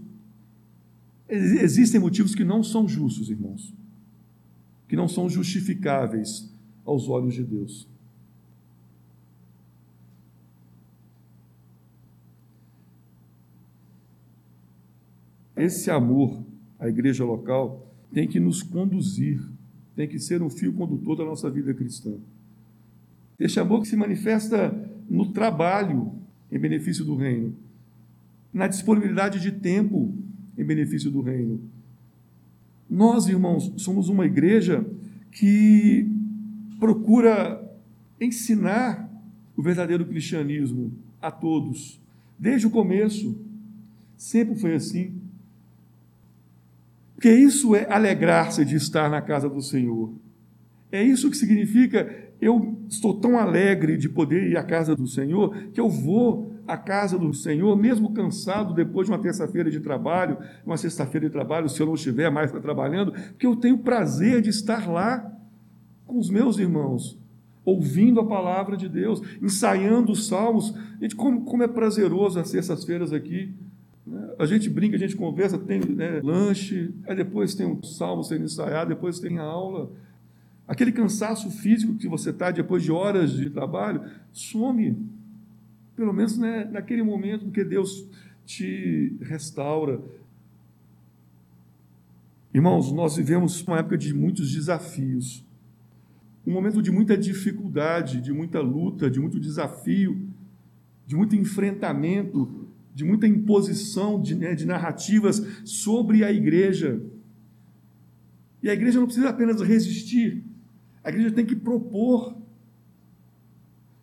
Existem 1.27 1.99
motivos 1.99 2.33
que 2.33 2.43
não 2.43 2.63
são 2.63 2.87
justos, 2.87 3.29
irmãos, 3.29 3.73
que 4.87 4.95
não 4.95 5.07
são 5.07 5.29
justificáveis 5.29 6.51
aos 6.85 7.07
olhos 7.07 7.35
de 7.35 7.43
Deus. 7.43 7.87
Esse 15.59 15.91
amor 15.91 16.41
à 16.79 16.87
igreja 16.87 17.25
local 17.25 17.93
tem 18.13 18.27
que 18.27 18.39
nos 18.39 18.63
conduzir, 18.63 19.41
tem 19.95 20.07
que 20.07 20.17
ser 20.17 20.41
um 20.41 20.49
fio 20.49 20.71
condutor 20.73 21.17
da 21.17 21.25
nossa 21.25 21.49
vida 21.49 21.73
cristã. 21.73 22.13
Este 23.37 23.59
amor 23.59 23.81
que 23.81 23.87
se 23.89 23.97
manifesta 23.97 24.73
no 25.09 25.33
trabalho 25.33 26.13
em 26.49 26.57
benefício 26.57 27.03
do 27.03 27.15
reino, 27.15 27.53
na 28.53 28.67
disponibilidade 28.67 29.39
de 29.39 29.51
tempo 29.51 30.13
em 30.57 30.63
benefício 30.63 31.11
do 31.11 31.21
reino. 31.21 31.61
Nós, 32.89 33.27
irmãos, 33.27 33.71
somos 33.77 34.07
uma 34.07 34.25
igreja 34.25 34.85
que 35.31 36.09
procura 36.79 37.61
ensinar 38.19 39.09
o 39.55 39.61
verdadeiro 39.61 40.05
cristianismo 40.05 40.93
a 41.21 41.29
todos, 41.29 42.01
desde 42.37 42.65
o 42.65 42.69
começo. 42.69 43.37
Sempre 44.17 44.55
foi 44.55 44.73
assim. 44.73 45.13
Porque 47.19 47.33
isso 47.33 47.75
é 47.75 47.85
alegrar-se 47.91 48.63
de 48.63 48.77
estar 48.77 49.09
na 49.09 49.21
casa 49.21 49.49
do 49.49 49.61
Senhor. 49.61 50.13
É 50.89 51.03
isso 51.03 51.29
que 51.29 51.35
significa 51.35 52.09
eu 52.39 52.79
estou 52.87 53.19
tão 53.19 53.37
alegre 53.37 53.97
de 53.97 54.07
poder 54.07 54.49
ir 54.49 54.55
à 54.55 54.63
casa 54.63 54.95
do 54.95 55.05
Senhor 55.05 55.53
que 55.73 55.81
eu 55.81 55.89
vou 55.89 56.55
à 56.65 56.77
casa 56.77 57.19
do 57.19 57.33
Senhor, 57.33 57.75
mesmo 57.75 58.13
cansado 58.13 58.73
depois 58.73 59.05
de 59.05 59.11
uma 59.11 59.19
terça-feira 59.19 59.69
de 59.69 59.81
trabalho, 59.81 60.37
uma 60.65 60.77
sexta-feira 60.77 61.27
de 61.27 61.33
trabalho, 61.33 61.67
se 61.67 61.81
eu 61.81 61.87
não 61.87 61.95
estiver 61.95 62.31
mais 62.31 62.53
trabalhando, 62.53 63.11
porque 63.11 63.45
eu 63.45 63.57
tenho 63.57 63.79
prazer 63.79 64.41
de 64.41 64.49
estar 64.49 64.89
lá 64.89 65.29
com 66.07 66.17
os 66.17 66.29
meus 66.29 66.57
irmãos, 66.57 67.19
ouvindo 67.65 68.21
a 68.21 68.25
palavra 68.25 68.77
de 68.77 68.87
Deus, 68.87 69.21
ensaiando 69.41 70.13
os 70.13 70.25
salmos. 70.25 70.73
Gente, 71.01 71.17
como, 71.17 71.43
como 71.43 71.63
é 71.63 71.67
prazeroso 71.67 72.39
as 72.39 72.47
sextas-feiras 72.47 73.11
aqui. 73.11 73.53
A 74.37 74.45
gente 74.45 74.69
brinca, 74.69 74.95
a 74.95 74.99
gente 74.99 75.15
conversa, 75.15 75.57
tem 75.57 75.79
né, 75.79 76.21
lanche, 76.23 76.93
aí 77.07 77.15
depois 77.15 77.53
tem 77.53 77.65
um 77.65 77.81
salmo 77.83 78.23
sendo 78.23 78.45
ensaiado, 78.45 78.89
depois 78.89 79.19
tem 79.19 79.37
a 79.37 79.43
aula. 79.43 79.91
Aquele 80.67 80.91
cansaço 80.91 81.49
físico 81.49 81.95
que 81.95 82.07
você 82.07 82.29
está 82.29 82.51
depois 82.51 82.83
de 82.83 82.91
horas 82.91 83.31
de 83.33 83.49
trabalho, 83.49 84.01
some. 84.31 84.97
Pelo 85.95 86.13
menos 86.13 86.37
né, 86.37 86.67
naquele 86.71 87.03
momento, 87.03 87.45
porque 87.45 87.63
Deus 87.63 88.07
te 88.45 89.15
restaura. 89.21 90.01
Irmãos, 92.53 92.91
nós 92.91 93.17
vivemos 93.17 93.61
uma 93.61 93.79
época 93.79 93.97
de 93.97 94.13
muitos 94.13 94.51
desafios, 94.51 95.45
um 96.47 96.53
momento 96.53 96.81
de 96.81 96.89
muita 96.89 97.15
dificuldade, 97.15 98.21
de 98.21 98.33
muita 98.33 98.59
luta, 98.59 99.09
de 99.09 99.19
muito 99.19 99.39
desafio, 99.39 100.27
de 101.05 101.15
muito 101.15 101.35
enfrentamento 101.35 102.58
de 102.99 103.05
muita 103.05 103.25
imposição 103.25 104.21
de, 104.21 104.35
né, 104.35 104.53
de 104.53 104.65
narrativas 104.65 105.41
sobre 105.63 106.21
a 106.21 106.33
igreja. 106.33 107.01
E 108.61 108.69
a 108.69 108.73
igreja 108.73 108.99
não 108.99 109.05
precisa 109.05 109.29
apenas 109.29 109.61
resistir, 109.61 110.43
a 111.01 111.07
igreja 111.07 111.31
tem 111.31 111.45
que 111.45 111.55
propor. 111.55 112.35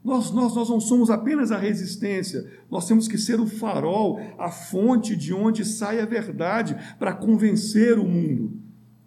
Nós, 0.02 0.30
nós, 0.30 0.54
nós 0.54 0.70
não 0.70 0.80
somos 0.80 1.10
apenas 1.10 1.52
a 1.52 1.58
resistência, 1.58 2.50
nós 2.70 2.88
temos 2.88 3.06
que 3.06 3.18
ser 3.18 3.38
o 3.38 3.46
farol, 3.46 4.18
a 4.38 4.50
fonte 4.50 5.14
de 5.14 5.34
onde 5.34 5.62
sai 5.62 6.00
a 6.00 6.06
verdade 6.06 6.74
para 6.98 7.12
convencer 7.12 7.98
o 7.98 8.08
mundo. 8.08 8.58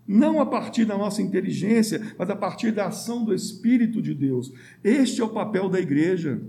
Não 0.08 0.40
a 0.40 0.46
partir 0.46 0.86
da 0.86 0.96
nossa 0.96 1.20
inteligência, 1.20 2.14
mas 2.16 2.30
a 2.30 2.36
partir 2.36 2.72
da 2.72 2.86
ação 2.86 3.26
do 3.26 3.34
Espírito 3.34 4.04
de 4.04 4.14
Deus. 4.14 4.54
Este 4.84 5.20
é 5.20 5.24
o 5.24 5.30
papel 5.30 5.68
da 5.68 5.80
igreja. 5.80 6.40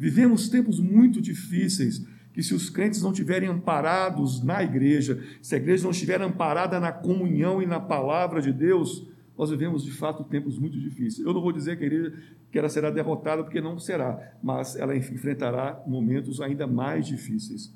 Vivemos 0.00 0.48
tempos 0.48 0.80
muito 0.80 1.20
difíceis, 1.20 2.02
que 2.32 2.42
se 2.42 2.54
os 2.54 2.70
crentes 2.70 3.02
não 3.02 3.10
estiverem 3.10 3.50
amparados 3.50 4.42
na 4.42 4.62
igreja, 4.62 5.22
se 5.42 5.54
a 5.54 5.58
igreja 5.58 5.84
não 5.84 5.90
estiver 5.90 6.22
amparada 6.22 6.80
na 6.80 6.90
comunhão 6.90 7.60
e 7.60 7.66
na 7.66 7.78
palavra 7.78 8.40
de 8.40 8.50
Deus, 8.50 9.06
nós 9.36 9.50
vivemos 9.50 9.84
de 9.84 9.92
fato 9.92 10.24
tempos 10.24 10.58
muito 10.58 10.80
difíceis. 10.80 11.18
Eu 11.18 11.34
não 11.34 11.42
vou 11.42 11.52
dizer 11.52 11.76
que 11.76 11.84
a 11.84 11.86
igreja 11.86 12.14
que 12.50 12.58
ela 12.58 12.70
será 12.70 12.90
derrotada, 12.90 13.44
porque 13.44 13.60
não 13.60 13.78
será, 13.78 14.32
mas 14.42 14.74
ela 14.74 14.96
enfrentará 14.96 15.82
momentos 15.86 16.40
ainda 16.40 16.66
mais 16.66 17.06
difíceis. 17.06 17.70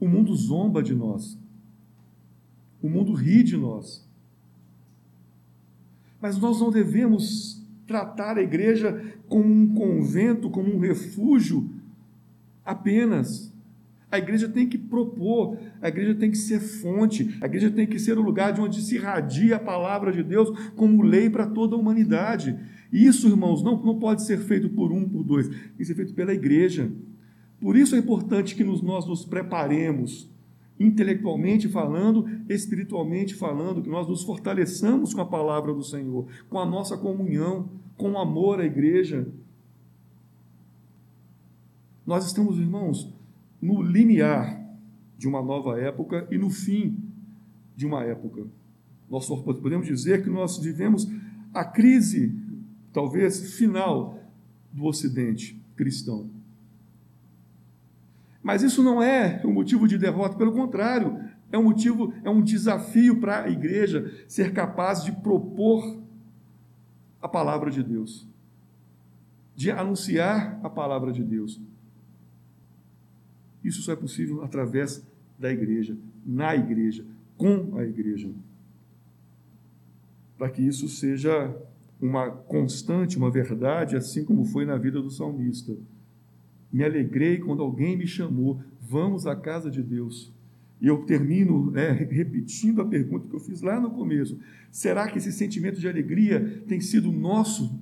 O 0.00 0.08
mundo 0.08 0.34
zomba 0.34 0.82
de 0.82 0.92
nós. 0.92 1.38
O 2.82 2.88
mundo 2.88 3.12
ri 3.12 3.44
de 3.44 3.56
nós. 3.56 4.04
Mas 6.20 6.36
nós 6.36 6.60
não 6.60 6.68
devemos 6.68 7.64
tratar 7.88 8.36
a 8.36 8.42
igreja 8.42 9.02
como 9.26 9.52
um 9.52 9.74
convento, 9.74 10.50
como 10.50 10.72
um 10.72 10.78
refúgio 10.78 11.68
apenas. 12.64 13.52
A 14.10 14.18
igreja 14.18 14.48
tem 14.48 14.68
que 14.68 14.78
propor, 14.78 15.58
a 15.82 15.88
igreja 15.88 16.14
tem 16.14 16.30
que 16.30 16.38
ser 16.38 16.60
fonte, 16.60 17.36
a 17.40 17.46
igreja 17.46 17.70
tem 17.70 17.86
que 17.86 17.98
ser 17.98 18.18
o 18.18 18.22
lugar 18.22 18.52
de 18.52 18.60
onde 18.60 18.80
se 18.80 18.94
irradia 18.94 19.56
a 19.56 19.60
palavra 19.60 20.12
de 20.12 20.22
Deus 20.22 20.70
como 20.76 21.02
lei 21.02 21.28
para 21.28 21.46
toda 21.46 21.74
a 21.74 21.78
humanidade. 21.78 22.56
Isso, 22.92 23.28
irmãos, 23.28 23.62
não, 23.62 23.82
não 23.82 23.98
pode 23.98 24.22
ser 24.22 24.38
feito 24.38 24.68
por 24.68 24.92
um, 24.92 25.06
por 25.06 25.22
dois, 25.22 25.48
tem 25.48 25.58
que 25.76 25.84
ser 25.84 25.94
feito 25.94 26.14
pela 26.14 26.32
igreja. 26.32 26.90
Por 27.60 27.76
isso 27.76 27.96
é 27.96 27.98
importante 27.98 28.54
que 28.54 28.64
nos, 28.64 28.80
nós 28.80 29.06
nos 29.06 29.24
preparemos 29.24 30.30
intelectualmente 30.78 31.68
falando, 31.68 32.26
espiritualmente 32.48 33.34
falando, 33.34 33.82
que 33.82 33.88
nós 33.88 34.06
nos 34.06 34.22
fortaleçamos 34.22 35.12
com 35.12 35.20
a 35.20 35.26
palavra 35.26 35.72
do 35.74 35.82
Senhor, 35.82 36.26
com 36.48 36.58
a 36.58 36.66
nossa 36.66 36.96
comunhão, 36.96 37.68
com 37.96 38.12
o 38.12 38.18
amor 38.18 38.60
à 38.60 38.64
igreja. 38.64 39.26
Nós 42.06 42.26
estamos, 42.26 42.58
irmãos, 42.58 43.12
no 43.60 43.82
limiar 43.82 44.58
de 45.16 45.26
uma 45.26 45.42
nova 45.42 45.80
época 45.80 46.26
e 46.30 46.38
no 46.38 46.48
fim 46.48 46.96
de 47.76 47.84
uma 47.84 48.04
época. 48.04 48.46
Nós 49.10 49.26
podemos 49.26 49.86
dizer 49.86 50.22
que 50.22 50.30
nós 50.30 50.58
vivemos 50.58 51.08
a 51.52 51.64
crise, 51.64 52.34
talvez 52.92 53.54
final, 53.54 54.22
do 54.72 54.84
Ocidente 54.84 55.60
cristão. 55.74 56.28
Mas 58.42 58.62
isso 58.62 58.82
não 58.82 59.02
é 59.02 59.40
um 59.44 59.52
motivo 59.52 59.86
de 59.86 59.98
derrota, 59.98 60.36
pelo 60.36 60.52
contrário, 60.52 61.18
é 61.50 61.58
um 61.58 61.64
motivo, 61.64 62.12
é 62.22 62.30
um 62.30 62.42
desafio 62.42 63.20
para 63.20 63.44
a 63.44 63.50
igreja 63.50 64.12
ser 64.28 64.52
capaz 64.52 65.02
de 65.02 65.12
propor 65.12 65.98
a 67.20 67.28
palavra 67.28 67.70
de 67.70 67.82
Deus, 67.82 68.26
de 69.56 69.70
anunciar 69.70 70.60
a 70.62 70.70
palavra 70.70 71.12
de 71.12 71.22
Deus. 71.24 71.60
Isso 73.64 73.82
só 73.82 73.92
é 73.92 73.96
possível 73.96 74.44
através 74.44 75.04
da 75.38 75.50
igreja, 75.50 75.96
na 76.24 76.54
igreja, 76.54 77.04
com 77.36 77.76
a 77.76 77.84
igreja. 77.84 78.30
Para 80.36 80.50
que 80.50 80.62
isso 80.62 80.88
seja 80.88 81.54
uma 82.00 82.30
constante, 82.30 83.18
uma 83.18 83.30
verdade, 83.30 83.96
assim 83.96 84.24
como 84.24 84.44
foi 84.44 84.64
na 84.64 84.76
vida 84.76 85.02
do 85.02 85.10
salmista. 85.10 85.74
Me 86.72 86.84
alegrei 86.84 87.38
quando 87.38 87.62
alguém 87.62 87.96
me 87.96 88.06
chamou, 88.06 88.60
vamos 88.80 89.26
à 89.26 89.34
casa 89.34 89.70
de 89.70 89.82
Deus. 89.82 90.32
E 90.80 90.86
eu 90.86 91.04
termino 91.04 91.70
né, 91.70 91.90
repetindo 91.90 92.80
a 92.80 92.86
pergunta 92.86 93.26
que 93.28 93.34
eu 93.34 93.40
fiz 93.40 93.62
lá 93.62 93.80
no 93.80 93.90
começo: 93.90 94.38
será 94.70 95.08
que 95.08 95.18
esse 95.18 95.32
sentimento 95.32 95.80
de 95.80 95.88
alegria 95.88 96.62
tem 96.68 96.80
sido 96.80 97.10
nosso? 97.10 97.78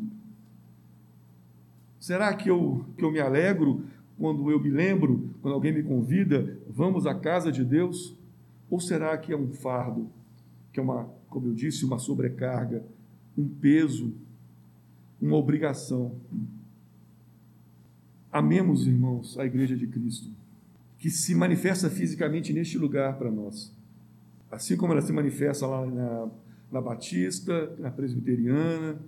Será 2.01 2.33
que 2.35 2.49
eu, 2.49 2.85
que 2.97 3.05
eu 3.05 3.11
me 3.11 3.21
alegro 3.21 3.85
quando 4.17 4.51
eu 4.51 4.61
me 4.61 4.71
lembro, 4.71 5.31
quando 5.43 5.55
alguém 5.55 5.73
me 5.73 5.83
convida, 5.83 6.57
vamos 6.69 7.07
à 7.07 7.15
casa 7.15 7.53
de 7.53 7.65
Deus? 7.65 8.17
Ou 8.71 8.81
será 8.81 9.17
que 9.19 9.33
é 9.33 9.37
um 9.37 9.53
fardo, 9.53 10.09
que 10.73 10.81
é 10.81 10.83
uma, 10.83 11.05
como 11.29 11.49
eu 11.49 11.55
disse, 11.55 11.85
uma 11.85 11.99
sobrecarga, 11.99 12.83
um 13.37 13.47
peso, 13.47 14.15
uma 15.21 15.37
obrigação? 15.37 16.15
Amemos, 18.37 18.87
irmãos, 18.87 19.39
a 19.39 19.47
Igreja 19.47 19.75
de 19.75 19.87
Cristo, 19.87 20.29
que 20.99 21.09
se 21.09 21.35
manifesta 21.35 21.89
fisicamente 21.89 22.53
neste 22.53 22.77
lugar 22.77 23.17
para 23.17 23.31
nós. 23.31 23.73
Assim 24.51 24.77
como 24.77 24.93
ela 24.93 25.01
se 25.01 25.11
manifesta 25.11 25.67
lá 25.67 25.87
na, 25.87 26.29
na 26.71 26.81
Batista, 26.83 27.75
na 27.79 27.91
Presbiteriana. 27.91 28.99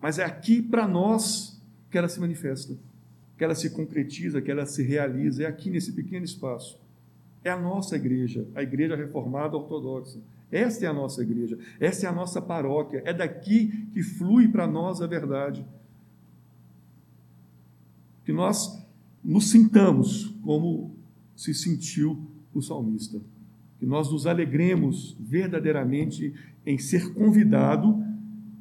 Mas 0.00 0.20
é 0.20 0.24
aqui 0.24 0.62
para 0.62 0.86
nós 0.86 1.60
que 1.90 1.98
ela 1.98 2.08
se 2.08 2.20
manifesta, 2.20 2.76
que 3.36 3.42
ela 3.42 3.56
se 3.56 3.70
concretiza, 3.70 4.40
que 4.40 4.48
ela 4.48 4.64
se 4.64 4.84
realiza. 4.84 5.42
É 5.42 5.46
aqui 5.46 5.68
nesse 5.68 5.90
pequeno 5.90 6.24
espaço. 6.24 6.78
É 7.42 7.50
a 7.50 7.58
nossa 7.58 7.96
igreja, 7.96 8.46
a 8.54 8.62
igreja 8.62 8.94
reformada 8.94 9.56
ortodoxa. 9.56 10.20
Esta 10.52 10.86
é 10.86 10.88
a 10.88 10.92
nossa 10.92 11.22
igreja, 11.22 11.58
essa 11.80 12.06
é 12.06 12.08
a 12.08 12.12
nossa 12.12 12.40
paróquia. 12.40 13.02
É 13.04 13.12
daqui 13.12 13.88
que 13.92 14.00
flui 14.00 14.46
para 14.46 14.64
nós 14.64 15.02
a 15.02 15.08
verdade. 15.08 15.66
Que 18.30 18.36
nós 18.36 18.80
nos 19.24 19.50
sintamos 19.50 20.32
como 20.42 20.94
se 21.34 21.52
sentiu 21.52 22.30
o 22.54 22.62
salmista. 22.62 23.20
Que 23.76 23.84
nós 23.84 24.08
nos 24.08 24.24
alegremos 24.24 25.16
verdadeiramente 25.18 26.32
em 26.64 26.78
ser 26.78 27.12
convidado 27.12 28.00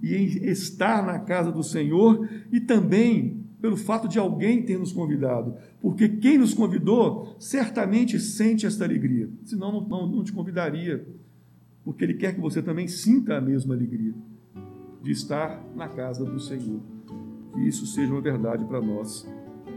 e 0.01 0.15
em 0.15 0.25
estar 0.49 1.05
na 1.05 1.19
casa 1.19 1.51
do 1.51 1.61
Senhor 1.61 2.27
e 2.51 2.59
também 2.59 3.43
pelo 3.61 3.77
fato 3.77 4.07
de 4.07 4.17
alguém 4.17 4.63
ter 4.63 4.79
nos 4.79 4.91
convidado, 4.91 5.53
porque 5.79 6.09
quem 6.09 6.39
nos 6.39 6.55
convidou 6.55 7.35
certamente 7.37 8.19
sente 8.19 8.65
esta 8.65 8.85
alegria, 8.85 9.29
senão 9.43 9.71
não, 9.71 9.87
não, 9.87 10.07
não 10.07 10.23
te 10.23 10.33
convidaria, 10.33 11.05
porque 11.83 12.05
Ele 12.05 12.15
quer 12.15 12.33
que 12.33 12.41
você 12.41 12.59
também 12.59 12.87
sinta 12.87 13.37
a 13.37 13.41
mesma 13.41 13.75
alegria 13.75 14.15
de 15.03 15.11
estar 15.11 15.63
na 15.75 15.87
casa 15.87 16.25
do 16.25 16.39
Senhor. 16.39 16.79
Que 17.53 17.67
isso 17.67 17.85
seja 17.85 18.11
uma 18.11 18.21
verdade 18.21 18.65
para 18.65 18.81
nós. 18.81 19.27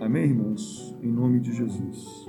Amém, 0.02 0.24
irmãos? 0.24 0.96
Em 1.00 1.12
nome 1.12 1.38
de 1.38 1.54
Jesus. 1.54 2.26